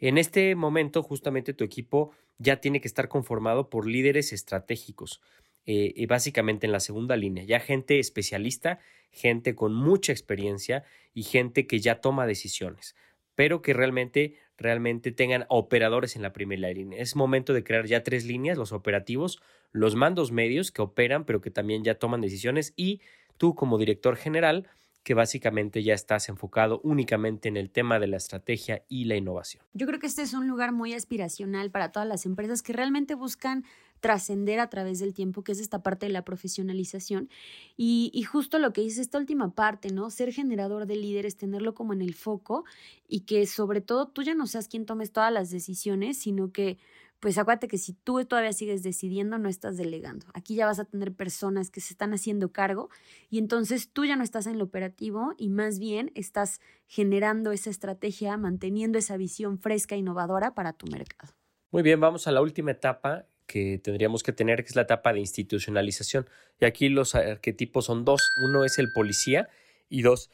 En 0.00 0.18
este 0.18 0.54
momento, 0.54 1.02
justamente 1.02 1.52
tu 1.52 1.64
equipo 1.64 2.12
ya 2.38 2.60
tiene 2.60 2.80
que 2.80 2.88
estar 2.88 3.08
conformado 3.08 3.70
por 3.70 3.86
líderes 3.86 4.32
estratégicos, 4.32 5.20
eh, 5.66 6.06
básicamente 6.06 6.66
en 6.66 6.72
la 6.72 6.80
segunda 6.80 7.16
línea, 7.16 7.44
ya 7.44 7.60
gente 7.60 7.98
especialista, 7.98 8.78
gente 9.10 9.54
con 9.54 9.74
mucha 9.74 10.12
experiencia 10.12 10.84
y 11.12 11.22
gente 11.24 11.66
que 11.66 11.80
ya 11.80 12.00
toma 12.00 12.26
decisiones, 12.26 12.94
pero 13.34 13.62
que 13.62 13.72
realmente, 13.72 14.34
realmente 14.56 15.12
tengan 15.12 15.44
operadores 15.48 16.16
en 16.16 16.22
la 16.22 16.32
primera 16.32 16.70
línea. 16.70 17.00
Es 17.00 17.16
momento 17.16 17.52
de 17.52 17.64
crear 17.64 17.86
ya 17.86 18.02
tres 18.02 18.24
líneas, 18.24 18.58
los 18.58 18.72
operativos, 18.72 19.40
los 19.72 19.96
mandos 19.96 20.32
medios 20.32 20.70
que 20.70 20.82
operan, 20.82 21.24
pero 21.24 21.40
que 21.40 21.50
también 21.50 21.84
ya 21.84 21.96
toman 21.96 22.20
decisiones 22.20 22.72
y 22.76 23.00
tú 23.36 23.54
como 23.54 23.78
director 23.78 24.16
general, 24.16 24.68
que 25.02 25.14
básicamente 25.14 25.84
ya 25.84 25.94
estás 25.94 26.28
enfocado 26.28 26.80
únicamente 26.82 27.48
en 27.48 27.56
el 27.56 27.70
tema 27.70 28.00
de 28.00 28.08
la 28.08 28.16
estrategia 28.16 28.82
y 28.88 29.04
la 29.04 29.14
innovación. 29.14 29.62
Yo 29.72 29.86
creo 29.86 30.00
que 30.00 30.08
este 30.08 30.22
es 30.22 30.34
un 30.34 30.48
lugar 30.48 30.72
muy 30.72 30.94
aspiracional 30.94 31.70
para 31.70 31.92
todas 31.92 32.08
las 32.08 32.26
empresas 32.26 32.60
que 32.60 32.72
realmente 32.72 33.14
buscan 33.14 33.64
trascender 34.00 34.60
a 34.60 34.68
través 34.68 34.98
del 34.98 35.14
tiempo, 35.14 35.42
que 35.42 35.52
es 35.52 35.60
esta 35.60 35.82
parte 35.82 36.06
de 36.06 36.12
la 36.12 36.24
profesionalización. 36.24 37.28
Y, 37.76 38.22
justo 38.22 38.58
lo 38.58 38.72
que 38.72 38.80
dice 38.80 39.00
esta 39.00 39.18
última 39.18 39.54
parte, 39.54 39.90
¿no? 39.90 40.10
Ser 40.10 40.32
generador 40.32 40.86
de 40.86 40.96
líderes, 40.96 41.36
tenerlo 41.36 41.74
como 41.74 41.92
en 41.92 42.02
el 42.02 42.14
foco 42.14 42.64
y 43.08 43.20
que 43.20 43.46
sobre 43.46 43.80
todo 43.80 44.08
tú 44.08 44.22
ya 44.22 44.34
no 44.34 44.46
seas 44.46 44.68
quien 44.68 44.86
tomes 44.86 45.12
todas 45.12 45.32
las 45.32 45.50
decisiones, 45.50 46.18
sino 46.18 46.52
que 46.52 46.78
pues 47.20 47.38
acuérdate 47.38 47.66
que 47.66 47.78
si 47.78 47.94
tú 47.94 48.22
todavía 48.26 48.52
sigues 48.52 48.82
decidiendo, 48.82 49.38
no 49.38 49.48
estás 49.48 49.78
delegando. 49.78 50.26
Aquí 50.34 50.54
ya 50.54 50.66
vas 50.66 50.78
a 50.78 50.84
tener 50.84 51.14
personas 51.14 51.70
que 51.70 51.80
se 51.80 51.94
están 51.94 52.12
haciendo 52.12 52.52
cargo 52.52 52.90
y 53.30 53.38
entonces 53.38 53.90
tú 53.90 54.04
ya 54.04 54.16
no 54.16 54.22
estás 54.22 54.46
en 54.46 54.58
lo 54.58 54.64
operativo 54.64 55.32
y 55.38 55.48
más 55.48 55.78
bien 55.78 56.12
estás 56.14 56.60
generando 56.86 57.52
esa 57.52 57.70
estrategia, 57.70 58.36
manteniendo 58.36 58.98
esa 58.98 59.16
visión 59.16 59.58
fresca, 59.58 59.96
innovadora 59.96 60.54
para 60.54 60.74
tu 60.74 60.86
mercado. 60.88 61.32
Muy 61.70 61.82
bien, 61.82 62.00
vamos 62.00 62.26
a 62.26 62.32
la 62.32 62.42
última 62.42 62.72
etapa 62.72 63.26
que 63.46 63.78
tendríamos 63.78 64.22
que 64.22 64.32
tener, 64.32 64.62
que 64.62 64.68
es 64.68 64.76
la 64.76 64.82
etapa 64.82 65.12
de 65.12 65.20
institucionalización. 65.20 66.28
Y 66.60 66.64
aquí 66.64 66.88
los 66.88 67.14
arquetipos 67.14 67.86
son 67.86 68.04
dos. 68.04 68.20
Uno 68.44 68.64
es 68.64 68.78
el 68.78 68.92
policía 68.92 69.48
y 69.88 70.02
dos, 70.02 70.30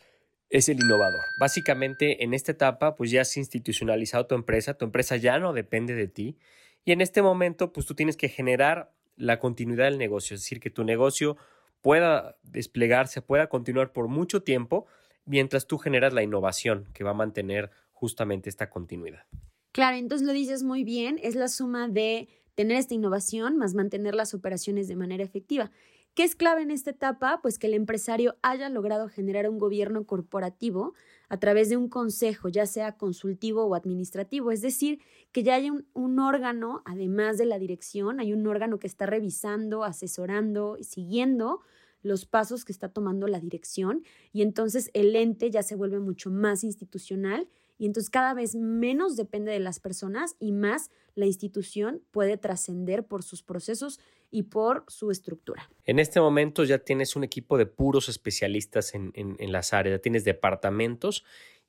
es 0.50 0.68
el 0.68 0.80
innovador. 0.80 1.20
Básicamente, 1.38 2.24
en 2.24 2.34
esta 2.34 2.52
etapa, 2.52 2.96
pues 2.96 3.10
ya 3.10 3.20
has 3.22 3.36
institucionalizado 3.36 4.26
tu 4.26 4.34
empresa, 4.34 4.74
tu 4.74 4.84
empresa 4.84 5.16
ya 5.16 5.38
no 5.38 5.52
depende 5.52 5.94
de 5.94 6.08
ti 6.08 6.36
y 6.84 6.92
en 6.92 7.00
este 7.00 7.22
momento, 7.22 7.72
pues 7.72 7.86
tú 7.86 7.94
tienes 7.94 8.16
que 8.16 8.28
generar 8.28 8.92
la 9.16 9.38
continuidad 9.38 9.84
del 9.84 9.98
negocio, 9.98 10.34
es 10.34 10.42
decir, 10.42 10.58
que 10.58 10.70
tu 10.70 10.84
negocio 10.84 11.36
pueda 11.80 12.36
desplegarse, 12.42 13.22
pueda 13.22 13.48
continuar 13.48 13.92
por 13.92 14.08
mucho 14.08 14.42
tiempo 14.42 14.86
mientras 15.24 15.66
tú 15.66 15.78
generas 15.78 16.12
la 16.12 16.22
innovación 16.22 16.88
que 16.92 17.04
va 17.04 17.10
a 17.10 17.14
mantener 17.14 17.70
justamente 17.92 18.48
esta 18.48 18.68
continuidad. 18.68 19.24
Claro, 19.70 19.96
entonces 19.96 20.26
lo 20.26 20.32
dices 20.32 20.64
muy 20.64 20.84
bien, 20.84 21.18
es 21.22 21.34
la 21.34 21.48
suma 21.48 21.88
de 21.88 22.28
tener 22.54 22.76
esta 22.76 22.94
innovación 22.94 23.56
más 23.56 23.74
mantener 23.74 24.14
las 24.14 24.34
operaciones 24.34 24.88
de 24.88 24.96
manera 24.96 25.24
efectiva. 25.24 25.70
¿Qué 26.14 26.24
es 26.24 26.34
clave 26.34 26.60
en 26.60 26.70
esta 26.70 26.90
etapa? 26.90 27.40
Pues 27.40 27.58
que 27.58 27.68
el 27.68 27.74
empresario 27.74 28.36
haya 28.42 28.68
logrado 28.68 29.08
generar 29.08 29.48
un 29.48 29.58
gobierno 29.58 30.04
corporativo 30.04 30.92
a 31.30 31.38
través 31.38 31.70
de 31.70 31.78
un 31.78 31.88
consejo, 31.88 32.50
ya 32.50 32.66
sea 32.66 32.98
consultivo 32.98 33.64
o 33.64 33.74
administrativo, 33.74 34.52
es 34.52 34.60
decir, 34.60 35.00
que 35.32 35.42
ya 35.42 35.54
haya 35.54 35.72
un, 35.94 36.18
órgano, 36.18 36.82
además 36.84 37.38
de 37.38 37.46
la 37.46 37.58
dirección, 37.58 38.20
hay 38.20 38.34
un 38.34 38.46
órgano 38.46 38.78
que 38.78 38.86
está 38.86 39.06
revisando, 39.06 39.84
asesorando 39.84 40.76
y 40.78 40.84
siguiendo 40.84 41.60
los 42.02 42.26
pasos 42.26 42.66
que 42.66 42.72
está 42.72 42.90
tomando 42.90 43.26
la 43.26 43.40
dirección 43.40 44.02
y 44.32 44.42
entonces 44.42 44.90
el 44.92 45.16
ente 45.16 45.50
ya 45.50 45.62
se 45.62 45.76
vuelve 45.76 46.00
mucho 46.00 46.30
más 46.30 46.64
institucional 46.64 47.48
y 47.82 47.86
entonces 47.86 48.10
cada 48.10 48.32
vez 48.32 48.54
menos 48.54 49.16
depende 49.16 49.50
de 49.50 49.58
las 49.58 49.80
personas 49.80 50.36
y 50.38 50.52
más 50.52 50.92
la 51.16 51.26
institución 51.26 52.00
puede 52.12 52.36
trascender 52.36 53.04
por 53.04 53.24
sus 53.24 53.42
procesos 53.42 53.98
y 54.30 54.44
por 54.44 54.84
su 54.86 55.10
estructura. 55.10 55.68
En 55.82 55.98
este 55.98 56.20
momento 56.20 56.62
ya 56.62 56.78
tienes 56.78 57.16
un 57.16 57.24
equipo 57.24 57.58
de 57.58 57.66
puros 57.66 58.08
especialistas 58.08 58.94
en, 58.94 59.10
en, 59.16 59.50
las 59.50 59.72
áreas, 59.72 59.98
ya 59.98 60.00
tienes 60.00 60.22
departamentos 60.22 61.24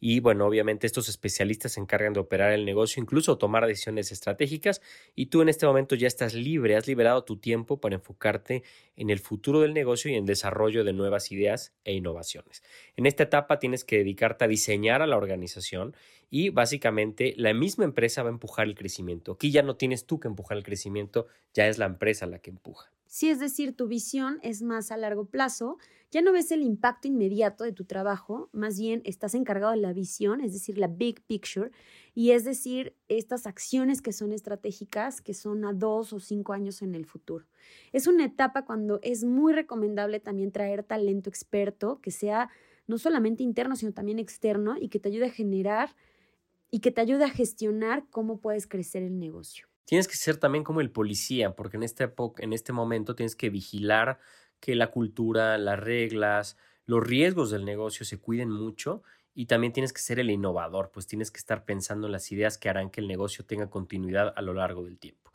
y 0.05 0.19
bueno, 0.19 0.45
obviamente 0.45 0.85
estos 0.85 1.07
especialistas 1.07 1.71
se 1.71 1.79
encargan 1.79 2.11
de 2.11 2.19
operar 2.19 2.51
el 2.51 2.65
negocio, 2.65 3.01
incluso 3.01 3.37
tomar 3.37 3.65
decisiones 3.65 4.11
estratégicas 4.11 4.81
y 5.15 5.27
tú 5.27 5.41
en 5.41 5.47
este 5.47 5.65
momento 5.65 5.95
ya 5.95 6.07
estás 6.07 6.33
libre, 6.33 6.75
has 6.75 6.87
liberado 6.87 7.23
tu 7.23 7.37
tiempo 7.37 7.79
para 7.79 7.95
enfocarte 7.95 8.63
en 8.97 9.09
el 9.09 9.19
futuro 9.19 9.61
del 9.61 9.73
negocio 9.73 10.11
y 10.11 10.15
en 10.15 10.25
desarrollo 10.25 10.83
de 10.83 10.91
nuevas 10.91 11.31
ideas 11.31 11.71
e 11.85 11.93
innovaciones. 11.93 12.63
En 12.97 13.05
esta 13.05 13.23
etapa 13.23 13.59
tienes 13.59 13.85
que 13.85 13.99
dedicarte 13.99 14.43
a 14.43 14.49
diseñar 14.49 15.01
a 15.01 15.07
la 15.07 15.15
organización 15.15 15.95
y 16.29 16.49
básicamente 16.49 17.33
la 17.37 17.53
misma 17.53 17.85
empresa 17.85 18.23
va 18.23 18.29
a 18.29 18.33
empujar 18.33 18.67
el 18.67 18.75
crecimiento. 18.75 19.31
Aquí 19.31 19.51
ya 19.51 19.61
no 19.61 19.77
tienes 19.77 20.05
tú 20.05 20.19
que 20.19 20.27
empujar 20.27 20.57
el 20.57 20.65
crecimiento, 20.65 21.27
ya 21.53 21.69
es 21.69 21.77
la 21.77 21.85
empresa 21.85 22.25
la 22.25 22.39
que 22.39 22.49
empuja. 22.49 22.91
Sí, 23.15 23.29
es 23.29 23.37
decir, 23.39 23.75
tu 23.75 23.87
visión 23.87 24.39
es 24.41 24.63
más 24.63 24.89
a 24.91 24.97
largo 24.97 25.25
plazo, 25.25 25.77
ya 26.09 26.23
no 26.23 26.31
ves 26.31 26.51
el 26.51 26.63
impacto 26.63 27.07
inmediato 27.07 27.63
de 27.63 27.71
tu 27.71 27.85
trabajo, 27.85 28.49
más 28.53 28.79
bien 28.79 29.03
estás 29.05 29.35
encargado 29.35 29.71
de 29.71 29.77
la 29.77 29.93
visión, 29.93 30.41
es 30.41 30.51
decir, 30.51 30.79
la 30.79 30.87
big 30.87 31.21
picture, 31.27 31.69
y 32.15 32.31
es 32.31 32.43
decir, 32.43 32.95
estas 33.09 33.45
acciones 33.45 34.01
que 34.01 34.13
son 34.13 34.33
estratégicas, 34.33 35.21
que 35.21 35.35
son 35.35 35.63
a 35.63 35.73
dos 35.73 36.11
o 36.11 36.19
cinco 36.19 36.53
años 36.53 36.81
en 36.81 36.95
el 36.95 37.05
futuro. 37.05 37.45
Es 37.91 38.07
una 38.07 38.25
etapa 38.25 38.65
cuando 38.65 38.99
es 39.03 39.23
muy 39.23 39.53
recomendable 39.53 40.19
también 40.19 40.51
traer 40.51 40.81
talento 40.81 41.29
experto, 41.29 42.01
que 42.01 42.09
sea 42.09 42.49
no 42.87 42.97
solamente 42.97 43.43
interno, 43.43 43.75
sino 43.75 43.93
también 43.93 44.17
externo, 44.17 44.75
y 44.79 44.89
que 44.89 44.97
te 44.97 45.09
ayude 45.09 45.27
a 45.27 45.29
generar 45.29 45.95
y 46.71 46.79
que 46.79 46.89
te 46.89 47.01
ayude 47.01 47.25
a 47.25 47.29
gestionar 47.29 48.07
cómo 48.09 48.39
puedes 48.39 48.65
crecer 48.65 49.03
el 49.03 49.19
negocio. 49.19 49.67
Tienes 49.85 50.07
que 50.07 50.15
ser 50.15 50.37
también 50.37 50.63
como 50.63 50.81
el 50.81 50.91
policía, 50.91 51.55
porque 51.55 51.77
en 51.77 51.83
este, 51.83 52.11
en 52.39 52.53
este 52.53 52.73
momento 52.73 53.15
tienes 53.15 53.35
que 53.35 53.49
vigilar 53.49 54.19
que 54.59 54.75
la 54.75 54.91
cultura, 54.91 55.57
las 55.57 55.79
reglas, 55.79 56.57
los 56.85 57.05
riesgos 57.05 57.51
del 57.51 57.65
negocio 57.65 58.05
se 58.05 58.19
cuiden 58.19 58.49
mucho 58.49 59.03
y 59.33 59.47
también 59.47 59.73
tienes 59.73 59.93
que 59.93 60.01
ser 60.01 60.19
el 60.19 60.29
innovador, 60.29 60.91
pues 60.91 61.07
tienes 61.07 61.31
que 61.31 61.39
estar 61.39 61.65
pensando 61.65 62.07
en 62.07 62.13
las 62.13 62.31
ideas 62.31 62.57
que 62.57 62.69
harán 62.69 62.89
que 62.89 63.01
el 63.01 63.07
negocio 63.07 63.45
tenga 63.45 63.69
continuidad 63.69 64.33
a 64.35 64.41
lo 64.41 64.53
largo 64.53 64.85
del 64.85 64.99
tiempo. 64.99 65.31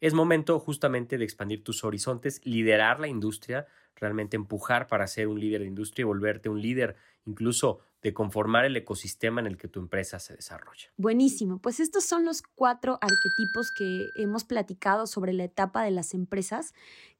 Es 0.00 0.14
momento 0.14 0.58
justamente 0.58 1.18
de 1.18 1.24
expandir 1.24 1.62
tus 1.62 1.84
horizontes, 1.84 2.40
liderar 2.44 3.00
la 3.00 3.08
industria, 3.08 3.66
realmente 3.96 4.36
empujar 4.36 4.86
para 4.86 5.06
ser 5.06 5.28
un 5.28 5.38
líder 5.38 5.60
de 5.60 5.66
industria 5.66 6.02
y 6.02 6.06
volverte 6.06 6.48
un 6.48 6.62
líder 6.62 6.96
incluso 7.26 7.80
de 8.02 8.14
conformar 8.14 8.64
el 8.64 8.76
ecosistema 8.76 9.40
en 9.40 9.46
el 9.46 9.56
que 9.56 9.68
tu 9.68 9.80
empresa 9.80 10.18
se 10.18 10.34
desarrolla. 10.34 10.88
Buenísimo, 10.96 11.58
pues 11.58 11.80
estos 11.80 12.04
son 12.04 12.24
los 12.24 12.42
cuatro 12.42 12.98
arquetipos 13.00 13.70
que 13.76 14.06
hemos 14.16 14.44
platicado 14.44 15.06
sobre 15.06 15.32
la 15.32 15.44
etapa 15.44 15.82
de 15.82 15.90
las 15.90 16.14
empresas 16.14 16.72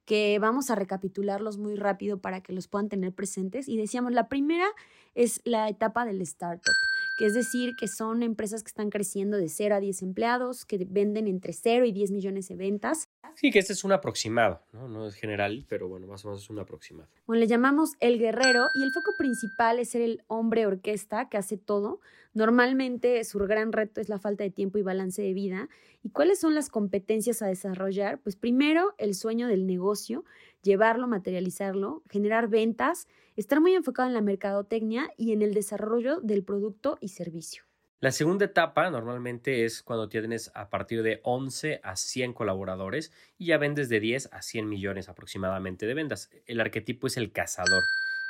que 0.07 0.39
vamos 0.41 0.71
a 0.71 0.75
recapitularlos 0.75 1.59
muy 1.59 1.77
rápido 1.77 2.21
para 2.21 2.43
que 2.43 2.53
los 2.53 2.67
puedan 2.67 2.89
tener 2.89 3.15
presentes. 3.15 3.69
Y 3.69 3.77
decíamos, 3.77 4.13
la 4.13 4.29
primera 4.29 4.67
es 5.15 5.41
la 5.45 5.69
etapa 5.69 6.05
del 6.05 6.21
startup, 6.23 6.75
que 7.21 7.27
es 7.27 7.35
decir, 7.35 7.77
que 7.77 7.87
son 7.87 8.23
empresas 8.23 8.63
que 8.63 8.69
están 8.69 8.89
creciendo 8.89 9.37
de 9.37 9.51
0 9.51 9.75
a 9.75 9.81
10 9.81 10.01
empleados, 10.01 10.65
que 10.65 10.87
venden 10.89 11.27
entre 11.27 11.53
0 11.53 11.85
y 11.85 11.93
10 11.93 12.13
millones 12.13 12.49
de 12.49 12.57
ventas. 12.57 13.11
Sí, 13.35 13.51
que 13.51 13.59
este 13.59 13.75
es 13.75 13.85
un 13.85 13.93
aproximado, 13.93 14.63
¿no? 14.73 14.89
No 14.89 15.07
es 15.07 15.17
general, 15.17 15.67
pero 15.69 15.87
bueno, 15.87 16.07
más 16.07 16.25
o 16.25 16.29
menos 16.29 16.45
es 16.45 16.49
un 16.49 16.61
aproximado. 16.61 17.11
Bueno, 17.27 17.41
le 17.41 17.47
llamamos 17.47 17.91
el 18.01 18.19
guerrero 18.19 18.65
y 18.75 18.83
el 18.83 18.91
foco 18.91 19.11
principal 19.19 19.79
es 19.79 19.91
ser 19.91 20.01
el 20.01 20.23
hombre 20.29 20.67
orquesta 20.67 21.29
que 21.29 21.37
hace 21.37 21.59
todo. 21.59 22.01
Normalmente 22.33 23.23
su 23.25 23.39
gran 23.41 23.73
reto 23.73 24.01
es 24.01 24.09
la 24.09 24.19
falta 24.19 24.43
de 24.43 24.51
tiempo 24.51 24.79
y 24.79 24.83
balance 24.83 25.21
de 25.21 25.35
vida. 25.35 25.69
¿Y 26.03 26.09
cuáles 26.09 26.41
son 26.41 26.55
las 26.55 26.71
competencias 26.71 27.43
a 27.43 27.49
desarrollar? 27.49 28.19
Pues 28.23 28.37
primero, 28.37 28.95
el 28.97 29.15
sueño 29.15 29.47
del 29.47 29.67
negocio, 29.67 30.25
llevarlo, 30.63 31.07
materializarlo, 31.09 32.03
generar 32.09 32.49
ventas, 32.49 33.09
estar 33.37 33.61
muy 33.61 33.75
enfocado 33.75 34.09
en 34.09 34.15
la 34.15 34.21
mercadotecnia 34.21 35.11
y 35.17 35.33
en 35.33 35.43
el 35.43 35.55
desarrollo 35.55 36.21
del 36.21 36.45
producto 36.45 36.99
y 37.01 37.09
servicio. 37.09 37.65
La 38.03 38.13
segunda 38.13 38.47
etapa 38.47 38.89
normalmente 38.89 39.67
es 39.67 39.83
cuando 39.83 40.09
tienes 40.09 40.51
a 40.55 40.71
partir 40.71 41.03
de 41.03 41.21
11 41.23 41.81
a 41.83 41.97
100 41.97 42.33
colaboradores 42.33 43.13
y 43.37 43.47
ya 43.47 43.59
vendes 43.59 43.91
de 43.91 44.01
10 44.01 44.31
a 44.33 44.41
100 44.41 44.67
millones 44.67 45.11
aproximadamente 45.11 45.87
de 45.87 45.93
ventas. 45.93 46.31
El 46.47 46.61
arquetipo 46.61 47.09
es 47.09 47.19
el 47.19 47.31
cazador. 47.31 47.83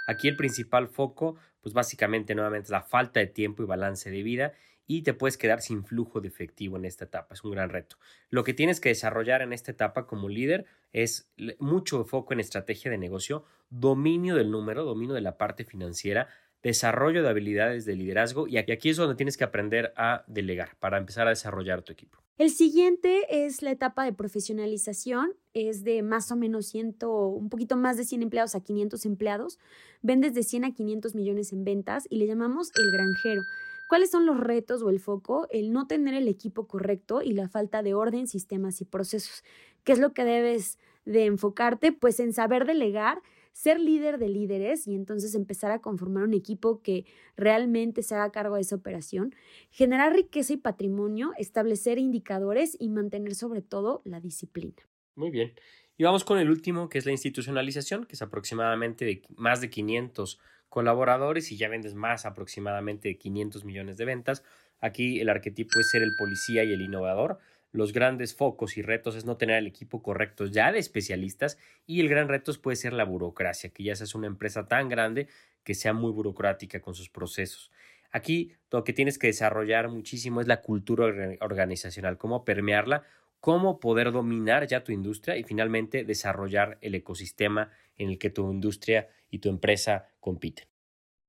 Aquí 0.09 0.27
el 0.27 0.35
principal 0.35 0.88
foco, 0.88 1.37
pues 1.61 1.73
básicamente 1.73 2.35
nuevamente 2.35 2.66
es 2.66 2.71
la 2.71 2.83
falta 2.83 3.21
de 3.21 3.29
tiempo 3.29 3.62
y 3.62 3.66
balance 3.66 4.11
de 4.11 4.23
vida 4.25 4.55
y 4.90 5.03
te 5.03 5.14
puedes 5.14 5.38
quedar 5.38 5.62
sin 5.62 5.85
flujo 5.85 6.20
de 6.20 6.26
efectivo 6.26 6.76
en 6.76 6.85
esta 6.85 7.05
etapa. 7.05 7.35
Es 7.35 7.44
un 7.44 7.53
gran 7.53 7.70
reto. 7.70 7.94
Lo 8.29 8.42
que 8.42 8.55
tienes 8.55 8.81
que 8.81 8.88
desarrollar 8.88 9.40
en 9.40 9.53
esta 9.53 9.70
etapa 9.70 10.05
como 10.05 10.29
líder 10.29 10.66
es 10.92 11.31
mucho 11.61 12.03
foco 12.05 12.33
en 12.33 12.40
estrategia 12.40 12.90
de 12.90 12.98
negocio, 12.98 13.44
dominio 13.68 14.35
del 14.35 14.50
número, 14.50 14.85
dominio 14.85 15.14
de 15.14 15.20
la 15.20 15.38
parte 15.38 15.64
financiera, 15.64 16.26
desarrollo 16.64 17.22
de 17.22 17.29
habilidades 17.29 17.85
de 17.85 17.94
liderazgo 17.94 18.48
y 18.48 18.59
aquí 18.59 18.88
es 18.88 18.96
donde 18.96 19.14
tienes 19.14 19.37
que 19.37 19.44
aprender 19.44 19.92
a 19.96 20.24
delegar 20.26 20.76
para 20.81 20.98
empezar 20.98 21.29
a 21.29 21.31
desarrollar 21.31 21.83
tu 21.83 21.92
equipo. 21.92 22.18
El 22.37 22.50
siguiente 22.50 23.44
es 23.46 23.62
la 23.62 23.70
etapa 23.70 24.05
de 24.05 24.12
profesionalización, 24.12 25.35
es 25.55 25.85
de 25.85 26.03
más 26.03 26.33
o 26.33 26.37
menos 26.37 26.66
100, 26.66 26.96
un 27.03 27.48
poquito 27.48 27.76
más 27.76 27.96
de 27.96 28.03
100 28.03 28.22
empleados 28.22 28.57
a 28.57 28.61
500 28.61 29.07
empleados, 29.07 29.61
vendes 30.03 30.35
de 30.35 30.42
100 30.42 30.64
a 30.64 30.74
500 30.74 31.14
millones 31.14 31.53
en 31.53 31.62
ventas 31.62 32.09
y 32.11 32.16
le 32.16 32.26
llamamos 32.26 32.72
el 32.76 32.90
granjero. 32.90 33.42
¿Cuáles 33.90 34.12
son 34.12 34.24
los 34.24 34.38
retos 34.38 34.83
o 34.83 34.90
el 34.90 35.00
foco? 35.00 35.48
El 35.50 35.72
no 35.72 35.88
tener 35.88 36.14
el 36.14 36.29
equipo 36.29 36.68
correcto 36.68 37.22
y 37.22 37.33
la 37.33 37.48
falta 37.48 37.83
de 37.83 37.92
orden, 37.92 38.29
sistemas 38.29 38.81
y 38.81 38.85
procesos. 38.85 39.42
¿Qué 39.83 39.90
es 39.90 39.98
lo 39.98 40.12
que 40.12 40.22
debes 40.22 40.79
de 41.05 41.24
enfocarte? 41.24 41.90
Pues 41.90 42.20
en 42.20 42.33
saber 42.33 42.66
delegar, 42.66 43.20
ser 43.50 43.81
líder 43.81 44.18
de 44.18 44.29
líderes 44.29 44.87
y 44.87 44.94
entonces 44.94 45.35
empezar 45.35 45.72
a 45.72 45.81
conformar 45.81 46.22
un 46.22 46.35
equipo 46.35 46.83
que 46.83 47.05
realmente 47.37 48.05
se 48.05 48.14
haga 48.14 48.31
cargo 48.31 48.55
de 48.55 48.61
esa 48.61 48.76
operación, 48.76 49.35
generar 49.72 50.12
riqueza 50.12 50.53
y 50.53 50.59
patrimonio, 50.59 51.33
establecer 51.37 51.98
indicadores 51.98 52.76
y 52.79 52.90
mantener 52.90 53.35
sobre 53.35 53.61
todo 53.61 54.03
la 54.05 54.20
disciplina. 54.20 54.88
Muy 55.16 55.31
bien. 55.31 55.53
Y 55.96 56.05
vamos 56.05 56.22
con 56.22 56.38
el 56.38 56.48
último, 56.48 56.88
que 56.88 56.98
es 56.98 57.07
la 57.07 57.12
institucionalización, 57.12 58.05
que 58.05 58.14
es 58.14 58.22
aproximadamente 58.22 59.05
de 59.05 59.22
más 59.37 59.61
de 59.61 59.68
500 59.68 60.38
colaboradores 60.71 61.53
y 61.53 61.59
ya 61.59 61.69
vendes 61.69 61.95
más 61.95 62.25
aproximadamente 62.25 63.09
de 63.09 63.19
500 63.19 63.65
millones 63.67 63.99
de 63.99 64.07
ventas. 64.07 64.43
Aquí 64.81 65.21
el 65.21 65.29
arquetipo 65.29 65.79
es 65.79 65.91
ser 65.91 66.03
el 66.03 66.13
policía 66.19 66.65
y 66.65 66.73
el 66.73 66.81
innovador. 66.81 67.39
Los 67.73 67.93
grandes 67.93 68.35
focos 68.35 68.79
y 68.79 68.83
retos 68.83 69.15
es 69.15 69.25
no 69.25 69.37
tener 69.37 69.59
el 69.59 69.67
equipo 69.67 70.03
correcto 70.03 70.47
ya 70.47 70.73
de 70.73 70.79
especialistas 70.79 71.59
y 71.87 72.01
el 72.01 72.09
gran 72.09 72.29
reto 72.29 72.53
puede 72.61 72.77
ser 72.77 72.93
la 72.95 73.05
burocracia, 73.05 73.71
que 73.71 73.85
ya 73.85 73.95
seas 73.95 74.15
una 74.15 74.27
empresa 74.27 74.67
tan 74.67 74.89
grande 74.89 75.29
que 75.63 75.75
sea 75.75 75.93
muy 75.93 76.11
burocrática 76.11 76.81
con 76.81 76.95
sus 76.95 77.11
procesos. 77.11 77.71
Aquí 78.11 78.53
lo 78.73 78.83
que 78.83 78.93
tienes 78.93 79.19
que 79.19 79.29
desarrollar 79.29 79.89
muchísimo 79.89 80.41
es 80.41 80.49
la 80.49 80.63
cultura 80.63 81.05
organizacional, 81.41 82.19
cómo 82.19 82.45
permearla, 82.45 83.05
cómo 83.40 83.81
poder 83.81 84.12
dominar 84.12 84.66
ya 84.66 84.85
tu 84.85 84.92
industria 84.92 85.37
y 85.37 85.44
finalmente 85.44 86.05
desarrollar 86.05 86.79
el 86.81 86.94
ecosistema 86.94 87.70
en 87.96 88.11
el 88.11 88.18
que 88.18 88.31
tu 88.31 88.50
industria 88.50 89.09
y 89.31 89.38
tu 89.38 89.48
empresa 89.48 90.09
compiten. 90.20 90.70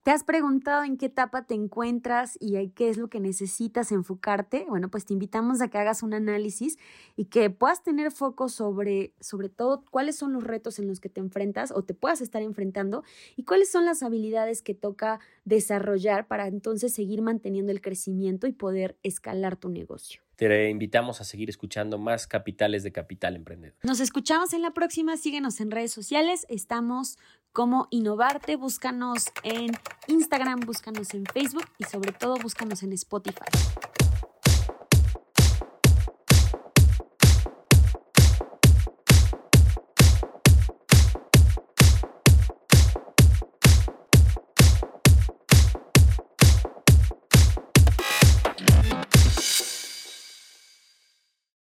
¿Te 0.03 0.09
has 0.09 0.23
preguntado 0.23 0.83
en 0.83 0.97
qué 0.97 1.05
etapa 1.05 1.45
te 1.45 1.53
encuentras 1.53 2.35
y 2.39 2.69
qué 2.69 2.89
es 2.89 2.97
lo 2.97 3.07
que 3.07 3.19
necesitas 3.19 3.91
enfocarte? 3.91 4.65
Bueno, 4.67 4.89
pues 4.89 5.05
te 5.05 5.13
invitamos 5.13 5.61
a 5.61 5.67
que 5.67 5.77
hagas 5.77 6.01
un 6.01 6.15
análisis 6.15 6.79
y 7.15 7.25
que 7.25 7.51
puedas 7.51 7.83
tener 7.83 8.11
foco 8.11 8.49
sobre, 8.49 9.13
sobre 9.19 9.49
todo 9.49 9.85
cuáles 9.91 10.15
son 10.15 10.33
los 10.33 10.43
retos 10.43 10.79
en 10.79 10.87
los 10.87 10.99
que 10.99 11.09
te 11.09 11.19
enfrentas 11.19 11.71
o 11.71 11.83
te 11.83 11.93
puedas 11.93 12.19
estar 12.21 12.41
enfrentando 12.41 13.03
y 13.35 13.43
cuáles 13.43 13.71
son 13.71 13.85
las 13.85 14.01
habilidades 14.01 14.63
que 14.63 14.73
toca 14.73 15.19
desarrollar 15.45 16.27
para 16.27 16.47
entonces 16.47 16.95
seguir 16.95 17.21
manteniendo 17.21 17.71
el 17.71 17.79
crecimiento 17.79 18.47
y 18.47 18.53
poder 18.53 18.97
escalar 19.03 19.55
tu 19.55 19.69
negocio. 19.69 20.23
Te 20.41 20.71
invitamos 20.71 21.21
a 21.21 21.23
seguir 21.23 21.51
escuchando 21.51 21.99
más 21.99 22.25
capitales 22.25 22.81
de 22.81 22.91
Capital 22.91 23.35
Emprendedor. 23.35 23.77
Nos 23.83 23.99
escuchamos 23.99 24.53
en 24.53 24.63
la 24.63 24.71
próxima. 24.71 25.15
Síguenos 25.15 25.61
en 25.61 25.69
redes 25.69 25.91
sociales. 25.93 26.47
Estamos 26.49 27.19
como 27.53 27.87
Innovarte. 27.91 28.55
Búscanos 28.55 29.25
en 29.43 29.69
Instagram, 30.07 30.61
búscanos 30.61 31.13
en 31.13 31.25
Facebook 31.27 31.65
y 31.77 31.83
sobre 31.83 32.11
todo 32.11 32.37
búscanos 32.41 32.81
en 32.81 32.91
Spotify. 32.93 33.51